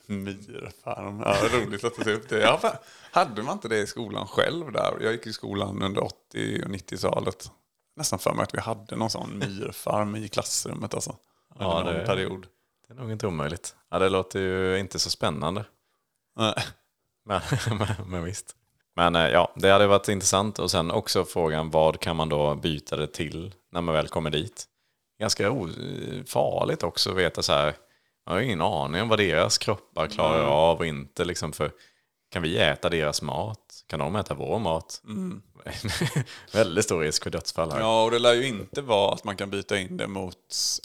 [0.06, 1.20] Myrfarm.
[1.24, 2.40] Ja, roligt att du tog upp det.
[2.40, 2.72] Ja,
[3.10, 4.94] hade man inte det i skolan själv där?
[5.00, 6.14] Jag gick i skolan under 80
[6.64, 7.50] och 90-talet.
[7.96, 11.16] Nästan för mig att vi hade någon sån myrfarm i klassrummet alltså.
[11.54, 12.46] Under Ja, någon det- period.
[12.88, 13.76] Det är nog inte omöjligt.
[13.90, 15.64] Ja, det låter ju inte så spännande.
[16.36, 16.54] Nej.
[17.24, 17.40] Men,
[17.78, 18.56] men, men visst.
[18.96, 20.58] Men eh, ja, det hade varit intressant.
[20.58, 24.30] Och sen också frågan, vad kan man då byta det till när man väl kommer
[24.30, 24.64] dit?
[25.20, 25.68] Ganska o-
[26.26, 27.74] farligt också att veta så här.
[28.26, 31.24] Man har ingen aning om vad deras kroppar klarar av och inte.
[31.24, 31.70] Liksom för,
[32.30, 33.65] kan vi äta deras mat?
[33.86, 35.02] Kan de äta vår mat?
[36.52, 37.80] Väldigt stor risk för dödsfall här.
[37.80, 40.36] Ja, och det lär ju inte vara att man kan byta in det mot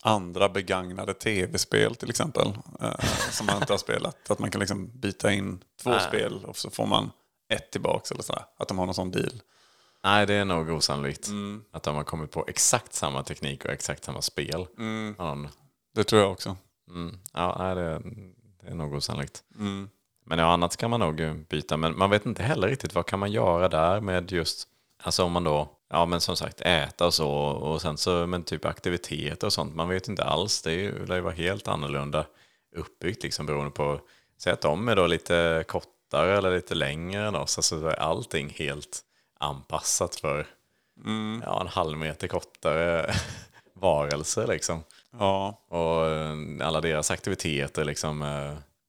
[0.02, 2.48] andra begagnade tv-spel till exempel.
[2.82, 3.00] Eh,
[3.32, 4.32] som man inte har spelat.
[4.32, 7.12] Att man kan liksom byta in två spel och så får man
[7.50, 8.46] ett tillbaks eller sådär.
[8.58, 9.42] Att de har någon sån deal.
[10.04, 11.28] Nej, det är nog osannolikt.
[11.72, 14.68] Att de har kommit på exakt samma teknik och exakt samma spel.
[15.18, 15.48] Någon
[15.96, 16.58] Det tror jag också.
[16.90, 17.18] Mm.
[17.34, 18.02] Ja, det,
[18.62, 19.44] det är nog osannolikt.
[20.26, 21.78] Men ja, annat kan man nog eh, byta.
[21.78, 24.68] Men man vet inte heller riktigt vad kan man göra där med just,
[25.04, 28.44] alltså om man då, ja men som sagt äta och så och sen så men
[28.44, 29.76] typ aktiviteter och sånt.
[29.76, 32.26] Man vet inte alls, det lär ju vara helt annorlunda
[32.76, 34.00] uppbyggt liksom beroende på,
[34.38, 37.58] säg att de är då lite kortare eller lite längre än oss.
[37.58, 39.02] Alltså så är allting helt
[39.40, 40.48] anpassat för
[41.46, 43.14] ja, en halv meter kortare
[43.74, 44.84] varelse liksom.
[45.20, 48.22] Ja, Och eh, alla deras aktiviteter liksom.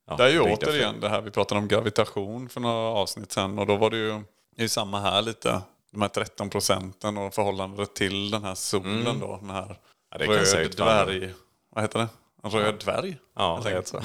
[0.06, 3.58] Ja, det är ju återigen det här vi pratade om gravitation för några avsnitt sen.
[3.58, 4.22] Och då var det ju,
[4.56, 5.62] det är samma här lite.
[5.92, 9.36] De här 13 procenten och förhållandet till den här solen då.
[9.40, 9.76] Den här
[10.12, 11.34] Ja, det röd säkert dvärg.
[11.70, 12.08] Vad heter det?
[12.42, 13.18] En röd dvärg?
[13.34, 13.88] Ja, det enkelt.
[13.88, 14.00] så.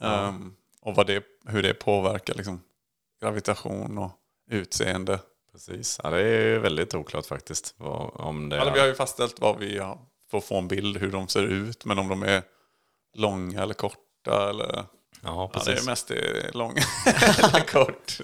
[0.00, 2.60] Ehm, och vad det, hur det påverkar liksom,
[3.22, 4.10] gravitation och
[4.50, 5.18] utseende.
[5.52, 6.00] Precis.
[6.02, 7.74] Ja, det är ju väldigt oklart faktiskt.
[7.76, 9.98] Vad, om det Alltså, vi har ju fastställt vad vi har,
[10.32, 11.84] att få en bild hur de ser ut.
[11.84, 12.42] Men om de är
[13.14, 14.84] långa eller korta eller...
[15.24, 15.82] Ja, Ja, det precis.
[15.86, 16.72] är mest det lång
[17.06, 18.18] eller kort.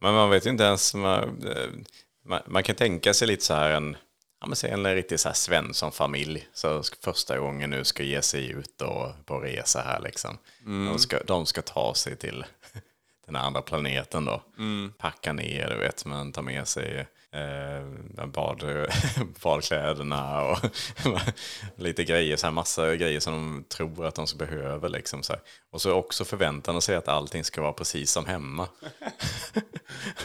[0.00, 1.68] Men man vet ju inte ens, man, eh,
[2.24, 3.96] man, man kan tänka sig lite så här en,
[4.40, 6.48] ja men säg en riktig så här Svensson-familj.
[6.54, 10.38] Så första gången nu ska ge sig ut och på resa här liksom.
[10.64, 12.44] De, ska, de ska ta sig till
[13.26, 14.42] den andra planeten då.
[14.98, 18.64] Packa ner, du vet, man tar med sig eh, bad,
[19.42, 20.58] badkläderna och
[21.76, 25.32] lite grejer, så här massa grejer som de tror att de så behöver liksom så
[25.32, 25.42] här.
[25.70, 28.68] Och så också förväntar de sig att allting ska vara precis som hemma.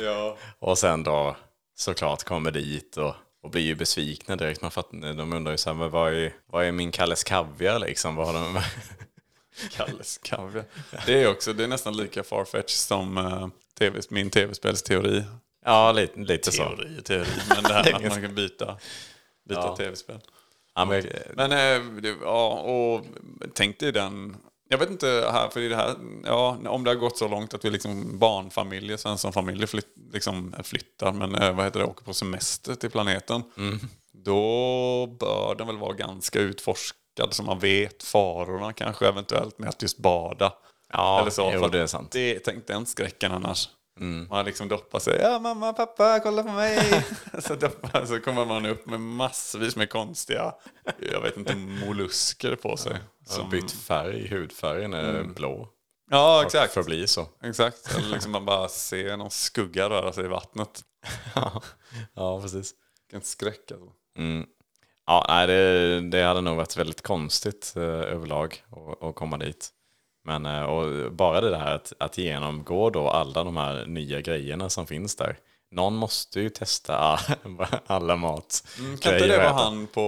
[0.02, 0.38] Ja.
[0.60, 1.36] Och sen då
[1.76, 4.62] såklart kommer dit och, och blir ju besvikna direkt.
[4.62, 8.15] Man fattar, de undrar ju så här, vad är, vad är min Kalles Kaviar liksom?
[8.15, 8.62] Vad har de,
[9.72, 10.65] Kalles kaviar.
[11.06, 13.48] Det är också, det är nästan lika farfetch som uh,
[13.80, 15.24] TV, min tv-spelsteori.
[15.67, 16.63] Ja, lite, lite så.
[16.63, 18.77] Teori, teori, men det här att man kan byta,
[19.49, 19.75] byta Ja.
[19.75, 20.19] tv-spel.
[20.75, 21.03] Ja, men,
[21.36, 23.06] Men eh, ja, och
[23.53, 24.38] tänk dig den.
[24.69, 27.65] Jag vet inte här, för det här, ja, om det har gått så långt att
[27.65, 32.75] vi liksom barnfamiljer, Svensson-familjer flytt, liksom, flyttar, men eh, vad heter det, åker på semester
[32.75, 33.43] till planeten.
[34.13, 39.82] Då bör den väl vara ganska utforskad så man vet farorna kanske eventuellt med att
[39.82, 40.53] just bada.
[40.93, 41.51] Ja, Eller så.
[41.53, 42.12] jo, det är sant.
[42.12, 43.69] Det, tänk den skräcken annars.
[44.00, 45.20] Man har liksom doppat sig.
[45.22, 47.04] Ja, mamma, pappa, kolla på mig.
[47.40, 50.56] så, doppar, så kommer man upp med massvis med konstiga,
[51.12, 52.98] jag vet inte, mollusker på sig.
[53.26, 55.70] som Som, bytt färg, hudfärgen är blå.
[56.12, 56.74] ja, exakt.
[56.74, 57.28] förblir så.
[57.44, 57.96] Exakt.
[57.98, 60.82] Eller liksom man bara ser någon skugga röra sig i vattnet.
[62.14, 62.74] ja, precis.
[63.08, 63.92] Vilken skräck alltså.
[65.06, 69.70] Ja, nej, det, det hade nog varit väldigt konstigt eh, överlag att, att komma dit.
[70.28, 74.70] Men eh, och bara det där att, att genomgå då alla de här nya grejerna
[74.70, 75.38] som finns där.
[75.72, 77.20] Någon måste ju testa all-
[77.88, 78.68] alla mat.
[79.02, 80.02] Kan inte det vara han på,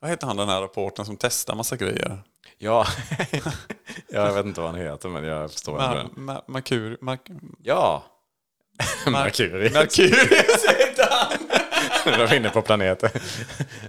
[0.00, 2.18] vad heter han den här rapporten som testar massa grejer?
[2.58, 2.86] Ja.
[4.08, 5.96] jag vet inte vad han heter men jag förstår ändå.
[6.02, 6.98] Ma- ma- Merkur,
[7.62, 8.04] Ja.
[9.06, 9.72] Merkurius.
[9.72, 11.38] Merkurius heter han!
[12.12, 13.10] Nu var vi inne på planeten.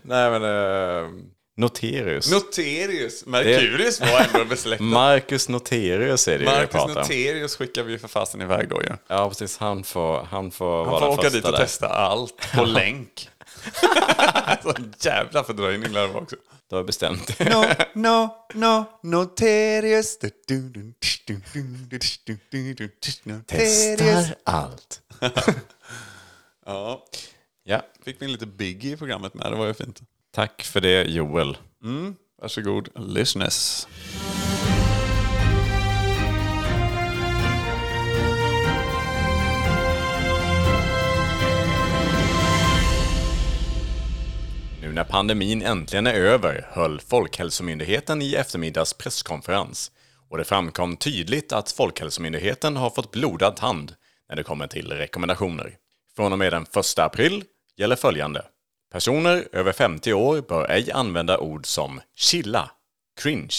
[0.02, 0.44] Nej men...
[0.44, 1.10] Uh,
[1.58, 2.32] Noterius.
[2.32, 3.26] Noterius.
[3.26, 4.84] Merkurius var ändå besläktad.
[4.84, 7.02] Marcus Noterius är det Marcus pratar om.
[7.02, 8.89] Noterius skickar vi för fasen iväg då ju.
[9.08, 11.58] Ja precis, han får, han får Han vara får åka första dit och där.
[11.60, 13.30] testa allt på länk.
[14.63, 16.36] Sån jävla fördröjning lär det vara också.
[16.70, 20.17] Du har bestämt No, no, no, Noterius.
[23.48, 25.02] Testar allt.
[26.65, 27.06] Ja,
[27.63, 29.52] Ja, fick vi en lite Biggie i programmet med.
[29.52, 30.02] Det var ju fint
[30.38, 31.58] tack för det Joel.
[31.84, 33.88] Mm, varsågod, listeners.
[44.82, 49.91] Nu när pandemin äntligen är över höll Folkhälsomyndigheten i eftermiddags presskonferens.
[50.30, 53.95] Och det framkom tydligt att Folkhälsomyndigheten har fått blodad tand
[54.30, 55.76] när det kommer till rekommendationer.
[56.15, 57.43] Från och med den 1 april
[57.78, 58.45] gäller följande.
[58.91, 62.71] Personer över 50 år bör ej använda ord som chilla,
[63.21, 63.58] cringe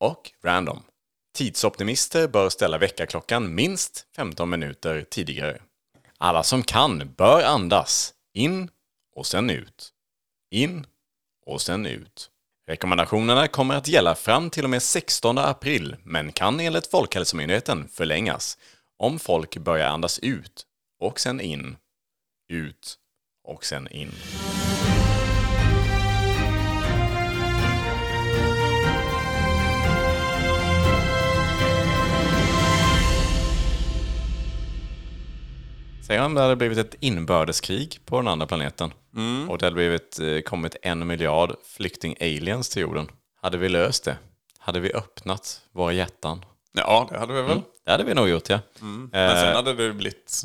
[0.00, 0.82] och random.
[1.34, 5.62] Tidsoptimister bör ställa väckarklockan minst 15 minuter tidigare.
[6.18, 8.70] Alla som kan bör andas in
[9.16, 9.92] och sen ut.
[10.50, 10.86] In
[11.46, 12.30] och sen ut.
[12.66, 18.58] Rekommendationerna kommer att gälla fram till och med 16 april men kan enligt Folkhälsomyndigheten förlängas
[18.98, 20.66] om folk börjar andas ut
[21.00, 21.76] och sen in,
[22.48, 22.98] ut
[23.44, 24.12] och sen in.
[36.06, 38.92] Säg om det hade blivit ett inbördeskrig på den andra planeten.
[39.48, 43.08] Och det hade blivit, eh, kommit en miljard flykting-aliens till jorden.
[43.40, 44.16] Hade vi löst det?
[44.58, 46.44] Hade vi öppnat våra hjärtan?
[46.72, 47.62] Ja, det hade vi väl.
[47.84, 48.58] Det hade vi nog gjort ja.
[48.80, 50.42] Men sen hade det blivit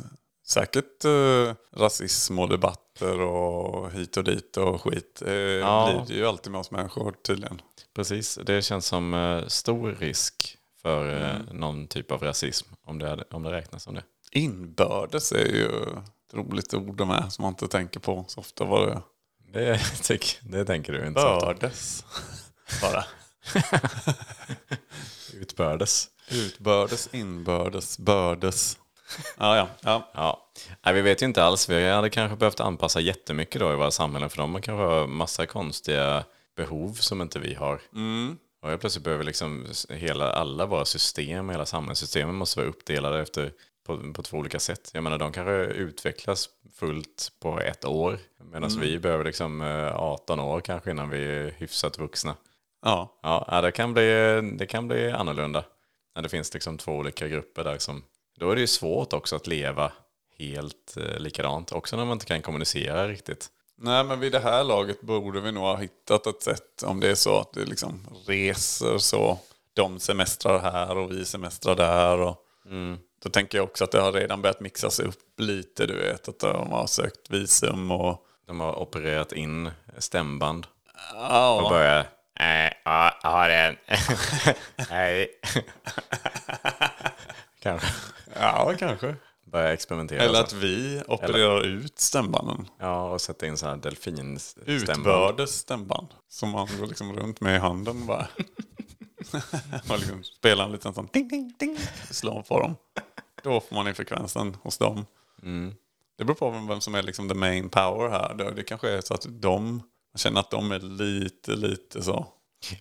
[0.47, 2.49] säkert eh, rasism och
[2.99, 5.21] debatter och hit och dit och skit.
[5.25, 6.03] Eh, Ja.
[6.05, 7.61] blir det ju alltid med oss människor tydligen.
[7.95, 12.67] Precis, det känns som eh, stor risk för eh, någon typ av rasism.
[12.85, 14.03] Om det, om det räknas som det.
[14.31, 18.63] Inbördes är ju ett roligt ord med som man inte tänker på så ofta.
[18.65, 19.01] Vad det
[19.53, 21.21] Det, tyck, det tänker du inte.
[21.21, 22.05] Bördes.
[22.81, 23.05] Bara.
[25.33, 26.07] Utbördes.
[26.31, 28.77] Utbördes, inbördes, bördes.
[29.37, 29.67] Ja, ja.
[29.81, 30.11] ja.
[30.13, 30.47] Ja.
[30.85, 31.69] Nej, vi vet ju inte alls.
[31.69, 34.29] Vi hade kanske behövt anpassa jättemycket då i våra samhällen.
[34.29, 36.23] För de har kanske har massa konstiga
[36.55, 37.81] behov som inte vi har.
[38.61, 43.51] Och jag plötsligt behöver liksom hela, alla våra system, hela samhällssystemen måste vara uppdelade efter
[43.85, 44.91] på, på två olika sätt.
[44.93, 48.19] Jag menar, de kanske utvecklas fullt på ett år.
[48.51, 52.35] Medan vi behöver liksom eh, 18 år kanske innan vi är hyfsat vuxna.
[52.81, 55.63] Ja, Ja, det, kan bli, det kan bli annorlunda.
[56.15, 58.03] När det finns liksom två olika grupper där som...
[58.39, 59.91] Då är det ju svårt också att leva
[60.39, 61.71] helt eh, likadant.
[61.71, 63.47] Också när man inte kan kommunicera riktigt.
[63.77, 66.83] Nej, men vid det här laget borde vi nog ha hittat ett sätt.
[66.83, 69.39] Om det är så att det liksom reser så.
[69.73, 72.19] De semestrar här och vi semestrar där.
[72.19, 72.43] Och
[73.23, 75.85] Då tänker jag också att det har redan börjat mixas upp lite.
[75.85, 78.23] Du vet att de har sökt visum och...
[78.47, 80.67] De har opererat in stämband
[81.13, 81.99] och Ja, börjar...
[82.39, 83.77] Äh, ja, jag har en.
[84.89, 85.29] Nej.
[87.59, 87.87] Kanske.
[88.39, 89.15] Ja kanske.
[89.51, 90.21] Börja experimentera.
[90.23, 92.67] Eller att vi opererar ut stämbanden.
[92.79, 94.99] Ja, och sätta in så här delfinstämband.
[94.99, 96.07] Utbördes stämband.
[96.27, 98.27] Som man går liksom runt med i handen bara.
[99.89, 101.77] man liksom spelar en liten sån ding, ding, ding.
[102.11, 102.75] Slår på dem.
[103.43, 105.05] Då får man in frekvensen hos dem.
[106.17, 108.33] Det beror på vem som är liksom the main power här.
[108.33, 109.81] Det, det kanske är så att de
[110.17, 112.27] man känner att de är lite, lite så.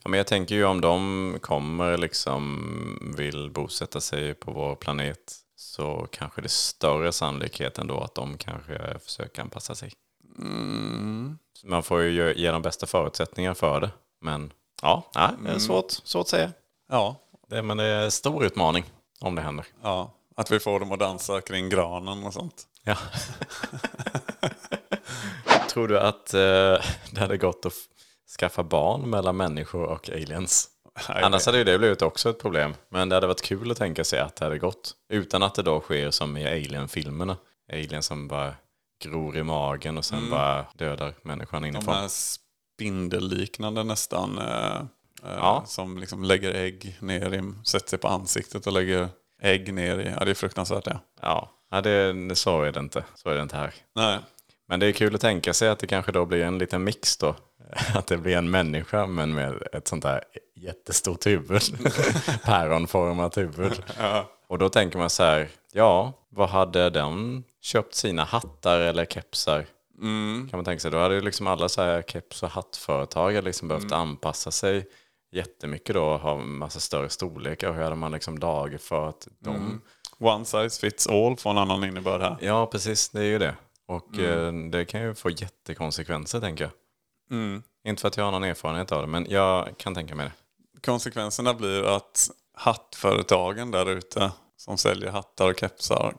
[0.02, 5.36] Ja, men jag tänker ju om de kommer liksom vill bosätta sig på vår planet
[5.56, 9.92] så kanske det är större sannolikhet ändå att de kanske försöker anpassa sig.
[11.54, 13.90] Så Man får ju ge- de bästa förutsättningar för det.
[14.20, 16.52] Men ja, nej, det är svårt, svårt att säga.
[16.88, 17.16] Ja,
[17.48, 18.84] Det, men det är en stor utmaning
[19.20, 19.66] om det händer.
[19.82, 20.12] ja.
[20.38, 22.66] Att vi får dem att dansa kring granen och sånt.
[22.82, 22.96] Ja.
[25.70, 26.40] Tror du att eh,
[27.10, 27.72] det hade gått att
[28.40, 30.68] skaffa barn mellan människor och aliens?
[31.08, 32.74] Annars hade ju det blivit också ett problem.
[32.88, 34.92] Men det hade varit kul att tänka sig att det hade gått.
[35.08, 37.36] Utan att det då sker som i Alien-filmerna.
[37.72, 38.54] Alien som bara
[39.04, 41.94] gror i magen och sen bara dödar människan De inifrån.
[41.94, 44.38] här spindelliknande nästan.
[44.38, 44.82] Eh, eh,
[45.22, 45.62] Ja.
[45.66, 49.08] Som liksom lägger ägg ner i, sätter sig på ansiktet och lägger
[49.42, 50.14] ägg ner i.
[50.18, 50.98] Ja, det är fruktansvärt det.
[51.22, 53.04] Ja, ja det, så är det inte.
[53.14, 53.74] Så är det inte här.
[53.94, 54.18] Nej.
[54.68, 57.16] Men det är kul att tänka sig att det kanske då blir en liten mix
[57.16, 57.34] då.
[57.94, 60.24] Att det blir en människa men med ett sånt där
[60.56, 61.62] jättestort huvud.
[62.44, 63.82] Päronformat huvud.
[64.48, 69.66] Och då tänker man så här, ja, vad hade den köpt sina hattar eller kepsar?
[70.50, 73.68] Kan man tänka sig, då hade ju liksom alla så här keps och hattföretag liksom
[73.68, 74.86] behövt anpassa sig
[75.32, 77.72] jättemycket då och ha en massa större storlekar.
[77.72, 79.80] Hur hade man liksom lagerfört dem?
[80.18, 82.36] One size fits all får en annan innebörd här.
[82.40, 83.08] Ja, precis.
[83.08, 83.54] Det är ju det.
[83.88, 86.72] Och eh, det kan ju få jättekonsekvenser, tänker jag.
[87.86, 90.80] Inte för att jag har någon erfarenhet av det, men jag kan tänka mig det.
[90.80, 96.14] Konsekvenserna blir att hattföretagen där ute som säljer hattar och kepsar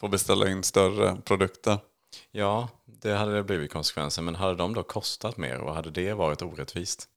[0.00, 1.78] får beställa in större produkter.
[2.30, 6.12] Ja, det hade det blivit konsekvenser, men hade de då kostat mer och hade det
[6.12, 7.08] varit orättvist?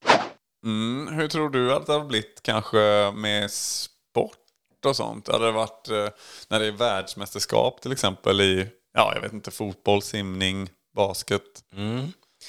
[0.66, 4.38] Mm, hur tror du att det har blivit kanske med sport
[4.86, 5.28] och sånt?
[5.28, 6.08] Hade det varit eh,
[6.48, 11.64] när det är världsmästerskap till exempel i, ja jag vet inte, fotboll, simning, basket,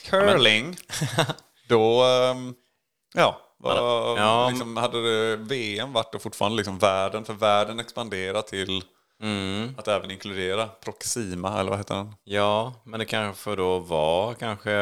[0.05, 0.77] curling.
[1.69, 2.55] Då, ehm,
[3.15, 3.77] ja, vad,
[4.19, 8.83] Ja, liksom, hade det VM varit då fortfarande liksom världen, för världen expanderar till
[9.77, 12.15] att även inkludera Proxima, eller vad heter den?
[12.25, 14.73] Ja, men det kanske då var kanske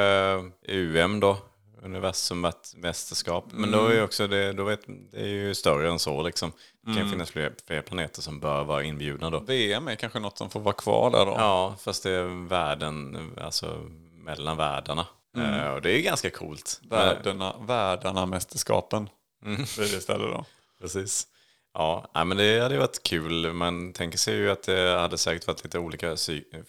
[0.69, 1.37] UM då,
[1.83, 3.45] universummästerskap.
[3.51, 6.53] Men då är också det, då vet, det är ju större än så liksom.
[6.87, 9.41] Det kan ju finnas fler, fler planeter som bör vara inbjudna då.
[9.41, 11.35] VM är kanske något som får vara kvar där då.
[11.37, 15.07] Ja, fast det är världen, alltså mellan världarna.
[15.37, 16.81] Eh, och det är ganska coolt.
[16.91, 19.09] Världarna, världarna mästerskapen.
[19.45, 20.45] Blir det istället då.
[20.81, 21.27] Precis.
[21.75, 23.53] Ja, men det hade varit kul.
[23.53, 26.17] Man tänker sig ju att det hade säkert varit lite olika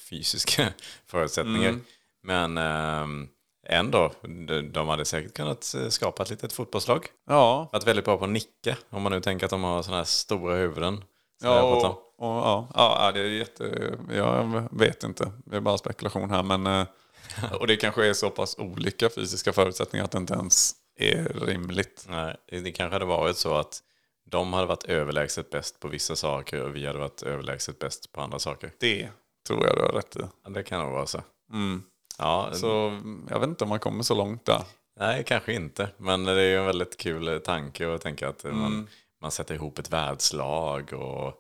[0.10, 0.68] fysiska
[1.08, 1.76] förutsättningar.
[2.24, 3.28] Men ehm,
[3.70, 7.06] ändå, de- de hade säkert kunnat eh, skapa ett litet fotbollslag.
[7.28, 9.98] Ja, Varit väldigt bra på att nicka, om man nu tänker att de har sådana
[9.98, 11.04] här stora huvuden.
[11.42, 13.96] ja, och, och, ja, ja, det är jätte...
[14.12, 15.32] Jag vet inte.
[15.46, 16.44] Det är bara spekulation här.
[16.44, 16.86] Men, eh,
[17.60, 22.06] och det kanske är så pass olika fysiska förutsättningar att det inte ens är rimligt.
[22.10, 23.80] Nej, det kanske hade varit så att
[24.26, 28.22] de hade varit överlägset bäst på vissa saker och vi hade varit överlägset bäst på
[28.22, 28.72] andra saker.
[28.80, 29.10] Det
[29.48, 30.20] tror jag du har rätt i.
[30.44, 31.22] Ja, Det kan nog vara så.
[32.20, 34.62] Ja, Så jag vet inte om man kommer så långt där.
[35.00, 35.90] Nej, kanske inte.
[35.98, 38.88] Men det är ju en väldigt kul tanke att tänka att man,
[39.22, 41.34] man sätter ihop ett världslag och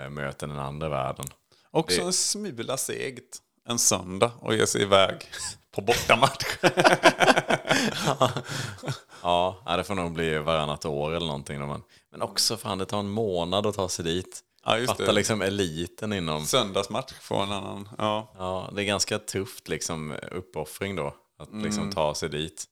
[0.00, 1.26] eh, möter den andra världen.
[1.70, 5.14] Också Det- en smula segt en söndag och ge sig iväg
[5.74, 6.44] på bortamatch.
[9.22, 11.58] Ja, det får nog bli varannat år eller någonting.
[12.10, 14.40] men också fan, det tar en månad att ta sig dit.
[14.64, 15.12] Ja, just Fatta det.
[15.12, 16.46] liksom eliten inom...
[16.46, 17.88] Söndagsmatch får en annan.
[17.98, 18.32] Ja.
[18.38, 21.14] Ja, det är ganska tufft liksom uppoffring då.
[21.36, 22.64] Att liksom ta sig dit.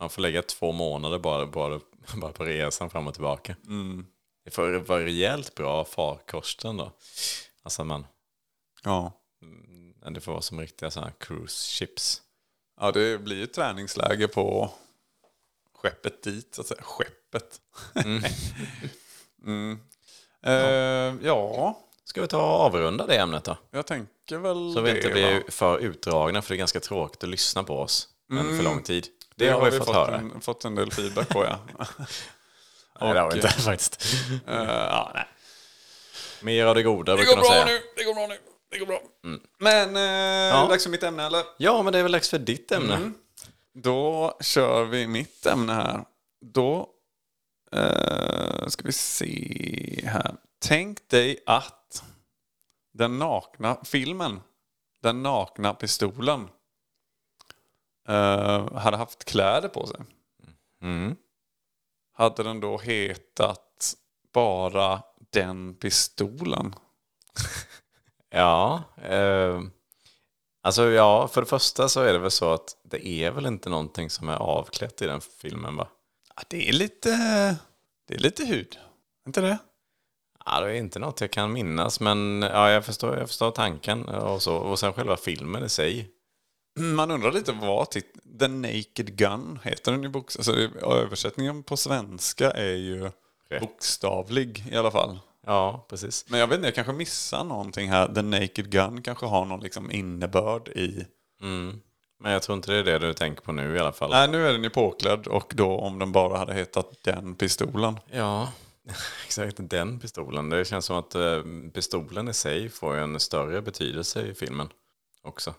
[0.00, 1.80] Man får lägga två månader bara, bara,
[2.20, 3.56] bara på resan fram och tillbaka.
[4.44, 6.92] Det får vara rejält bra farkosten då.
[7.62, 8.06] Alltså man,
[8.84, 9.12] ja.
[10.10, 12.22] det får vara som riktiga sådana cruise ships.
[12.80, 14.70] Ja, det blir ett träningsläge på
[15.74, 16.82] skeppet dit, så att säga.
[16.82, 17.60] Skeppet.
[17.94, 18.24] Mm.
[19.74, 19.78] Eh,
[21.22, 23.56] ja, Ska vi ta och avrunda det ämnet då?
[23.70, 25.12] jag tänker väl Så vi det, inte va?
[25.14, 28.82] blir för utdragna, för det är ganska tråkigt att lyssna på oss en för lång
[28.82, 29.06] tid.
[29.36, 30.16] Det, Det har vi fått, höra.
[30.16, 31.58] En, fått en del feedback på, ja.
[33.00, 34.04] Nej, det har vi Och, inte faktiskt.
[34.46, 35.24] Eh, ja, nej.
[36.42, 37.64] Mer av det goda Det går bra säga.
[37.64, 38.38] nu, det går bra nu,
[38.70, 39.00] det går bra.
[39.58, 40.02] Men, eh,
[40.58, 40.66] Ja.
[40.68, 41.42] dags för mitt ämne eller?
[41.56, 43.12] Ja, men det är väl dags för ditt ämne.
[43.74, 46.04] Då kör vi mitt ämne här.
[46.40, 46.88] Då
[47.72, 50.36] eh, ska vi se här.
[50.58, 52.04] Tänk dig att
[52.92, 54.40] den nakna filmen,
[55.02, 56.48] den nakna pistolen,
[58.08, 60.00] eh, hade haft kläder på sig.
[60.82, 61.16] Mm.
[62.12, 63.94] Hade den då hetat
[64.32, 66.74] bara den pistolen?
[68.30, 69.60] Ja, eh,
[70.62, 73.68] alltså ja, för det första så är det väl så att det är väl inte
[73.68, 75.88] någonting som är avklätt i den filmen va?
[76.48, 77.08] Det är lite,
[78.08, 78.78] det är lite hud.
[79.26, 79.58] Inte det?
[80.44, 84.04] Ja, det är inte något jag kan minnas, men ja, jag, förstår, jag förstår tanken
[84.04, 84.56] och så.
[84.56, 86.10] Och sen själva filmen i sig.
[86.80, 90.36] Man undrar lite vad tit- The Naked Gun heter den i box.
[90.36, 93.10] Alltså, översättningen på svenska är ju
[93.50, 93.60] Rätt.
[93.60, 95.18] bokstavlig i alla fall.
[95.46, 96.24] Ja, precis.
[96.28, 98.14] Men jag vet inte, jag kanske missar någonting här.
[98.14, 101.06] The Naked Gun kanske har någon liksom innebörd i...
[101.42, 101.80] Mm.
[102.20, 104.10] Men jag tror inte det är det du tänker på nu i alla fall.
[104.10, 107.98] Nej, nu är den ju påklädd och då om den bara hade hetat den pistolen.
[108.10, 108.52] Ja,
[109.26, 109.56] exakt.
[109.58, 110.50] Den pistolen.
[110.50, 111.42] Det känns som att eh,
[111.74, 114.68] pistolen i sig får en större betydelse i filmen
[115.22, 115.54] också.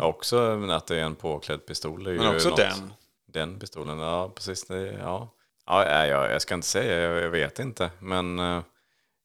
[0.00, 0.36] Också
[0.70, 2.06] att det är en påklädd pistol.
[2.06, 2.24] Är Mm.
[2.24, 2.92] Men också något- den.
[3.28, 4.64] Den pistolen, ja precis.
[4.66, 5.28] Det, ja.
[5.66, 7.90] Ja, ja, ja, jag ska inte säga, jag, jag vet inte.
[7.98, 8.60] Men eh,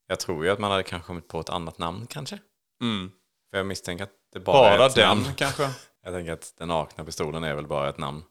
[0.08, 2.40] jag tror ju att man hade kanske kommit på ett annat namn kanske.
[2.82, 3.12] Mm.
[3.52, 5.26] För jag misstänker att det bara, är Bara ett den namn.
[5.36, 5.70] kanske.
[6.08, 8.24] Jag tänker att den nakna pistolen är väl bara ett namn.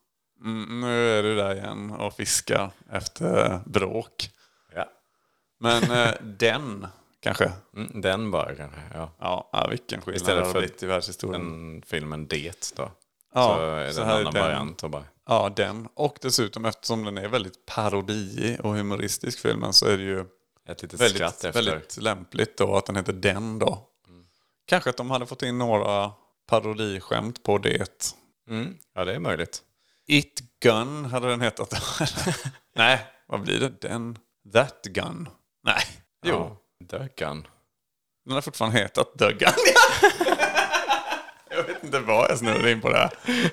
[0.44, 4.30] Mm, nu är du där igen och fiskar efter bråk.
[4.74, 4.84] Ja.
[5.58, 6.86] Men eh, den
[7.20, 7.52] kanske.
[7.76, 9.10] Mm, den bara kanske, ja.
[9.18, 11.42] Ja, ja vilken skillnad Istället det för blivit i världshistorien.
[11.72, 12.90] Den filmen Det då.
[13.34, 14.42] Ja, så är det så en annan den.
[14.42, 14.82] variant.
[14.82, 15.88] Och bara, Ja, den.
[15.94, 20.24] Och dessutom eftersom den är väldigt parodi och humoristisk filmen så är det ju
[20.92, 23.88] väldigt, väldigt lämpligt då att den heter Den då.
[24.66, 26.12] Kanske att de hade fått in några
[26.47, 28.14] parodiskämt på det.
[28.51, 29.62] Mm, ja, det är möjligt.
[30.07, 31.74] It Gun hade den hetat.
[32.76, 33.80] Nej, vad blir det?
[33.80, 34.18] Den.
[34.53, 35.28] That Gun.
[35.64, 35.82] Nej,
[36.26, 36.57] jo.
[36.78, 37.47] Ja, The Gun.
[38.24, 39.53] Den har fortfarande hetat The Gun.
[41.51, 43.11] jag vet inte vad jag snurrade in på det här.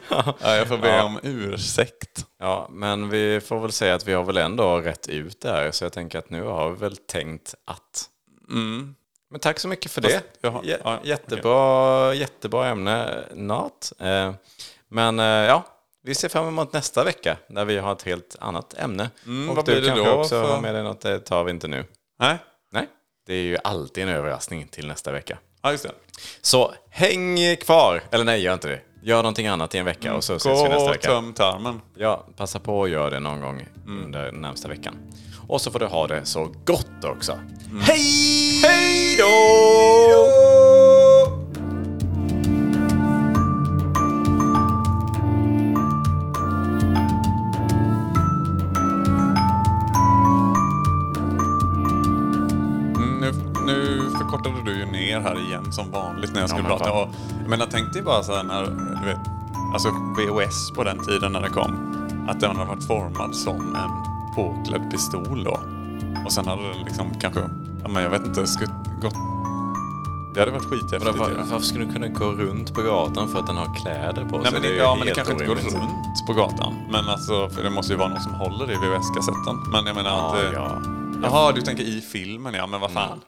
[0.10, 2.26] Ja, jag får be om ursäkt.
[2.40, 5.72] Ja, men vi får väl säga att vi har väl ändå rätt ut det här.
[5.72, 8.10] Så jag tänker att nu har vi väl tänkt att.
[9.34, 10.22] Men tack så mycket för det.
[10.42, 13.94] Ja, jättebra, jättebra ämne, Nat.
[14.00, 14.34] Eh,
[14.90, 15.64] men eh, ja,
[16.04, 19.10] vi ser fram emot nästa vecka när vi har ett helt annat ämne.
[19.26, 21.20] Mm, Och vad du blir det kanske då också för- har med dig något, det
[21.20, 21.86] tar vi inte nu.
[22.20, 22.38] Nej,
[22.72, 22.88] Nej,
[23.28, 25.38] det är ju alltid en överraskning till nästa vecka.
[25.62, 25.92] ja just det.
[26.42, 28.02] Så häng kvar!
[28.12, 28.82] Eller nej, gör inte det.
[29.04, 31.08] Gör någonting annat i en vecka och så ses vi Gå nästa och vecka.
[31.08, 31.82] töm tarmen.
[31.96, 34.96] Ja, passa på att göra det någon gång under den närmsta veckan.
[35.48, 37.40] Och så får du ha det så gott också.
[37.82, 38.43] Hej!
[38.64, 39.26] Hej då!
[53.68, 56.92] Mm, förkortade du ju ner här igen som vanligt när jag skulle men prata.
[56.92, 57.10] Och,
[57.42, 58.64] jag menar, tänk dig bara så här när,
[59.02, 59.20] du vet,
[59.74, 61.94] alltså VHS på den tiden när det kom.
[62.28, 63.92] Att den hade varit formad som en
[64.36, 65.60] påklädd pistol då.
[66.26, 67.40] Och sen hade den liksom kanske,
[67.84, 68.70] ja men jag vet inte, skutt,
[69.02, 69.14] gått...
[70.34, 71.18] Det hade varit skithäftigt.
[71.18, 71.36] Var, ju.
[71.36, 74.44] varför skulle du kunna gå runt på gatan för att den har kläder på sig?
[74.44, 76.74] Nej, men det, ju ja, men det kanske inte går runt på gatan.
[76.92, 79.72] Men alltså, för det måste ju vara någon som håller i VHS-kassetten.
[79.72, 80.44] Men jag menar Ja, att...
[80.44, 80.82] eh, ja.
[81.24, 83.22] Jaha, du tänker i filmen, ja men vad fan.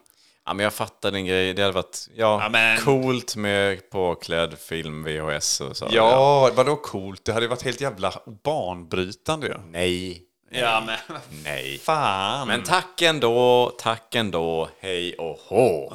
[0.45, 1.53] ja, men jag fattar din grej.
[1.53, 5.87] Det hade varit ja, Ja, coolt med påklädd film, VHS och så.
[5.91, 7.25] Ja, vadå coolt?
[7.25, 9.53] Det hade ju varit helt jävla banbrytande ju.
[9.71, 10.21] Nej.
[10.49, 10.97] Ja, men
[11.43, 11.77] Nej.
[11.77, 12.47] fan.
[12.47, 15.93] Men tack ändå, tack ändå, hej och hå.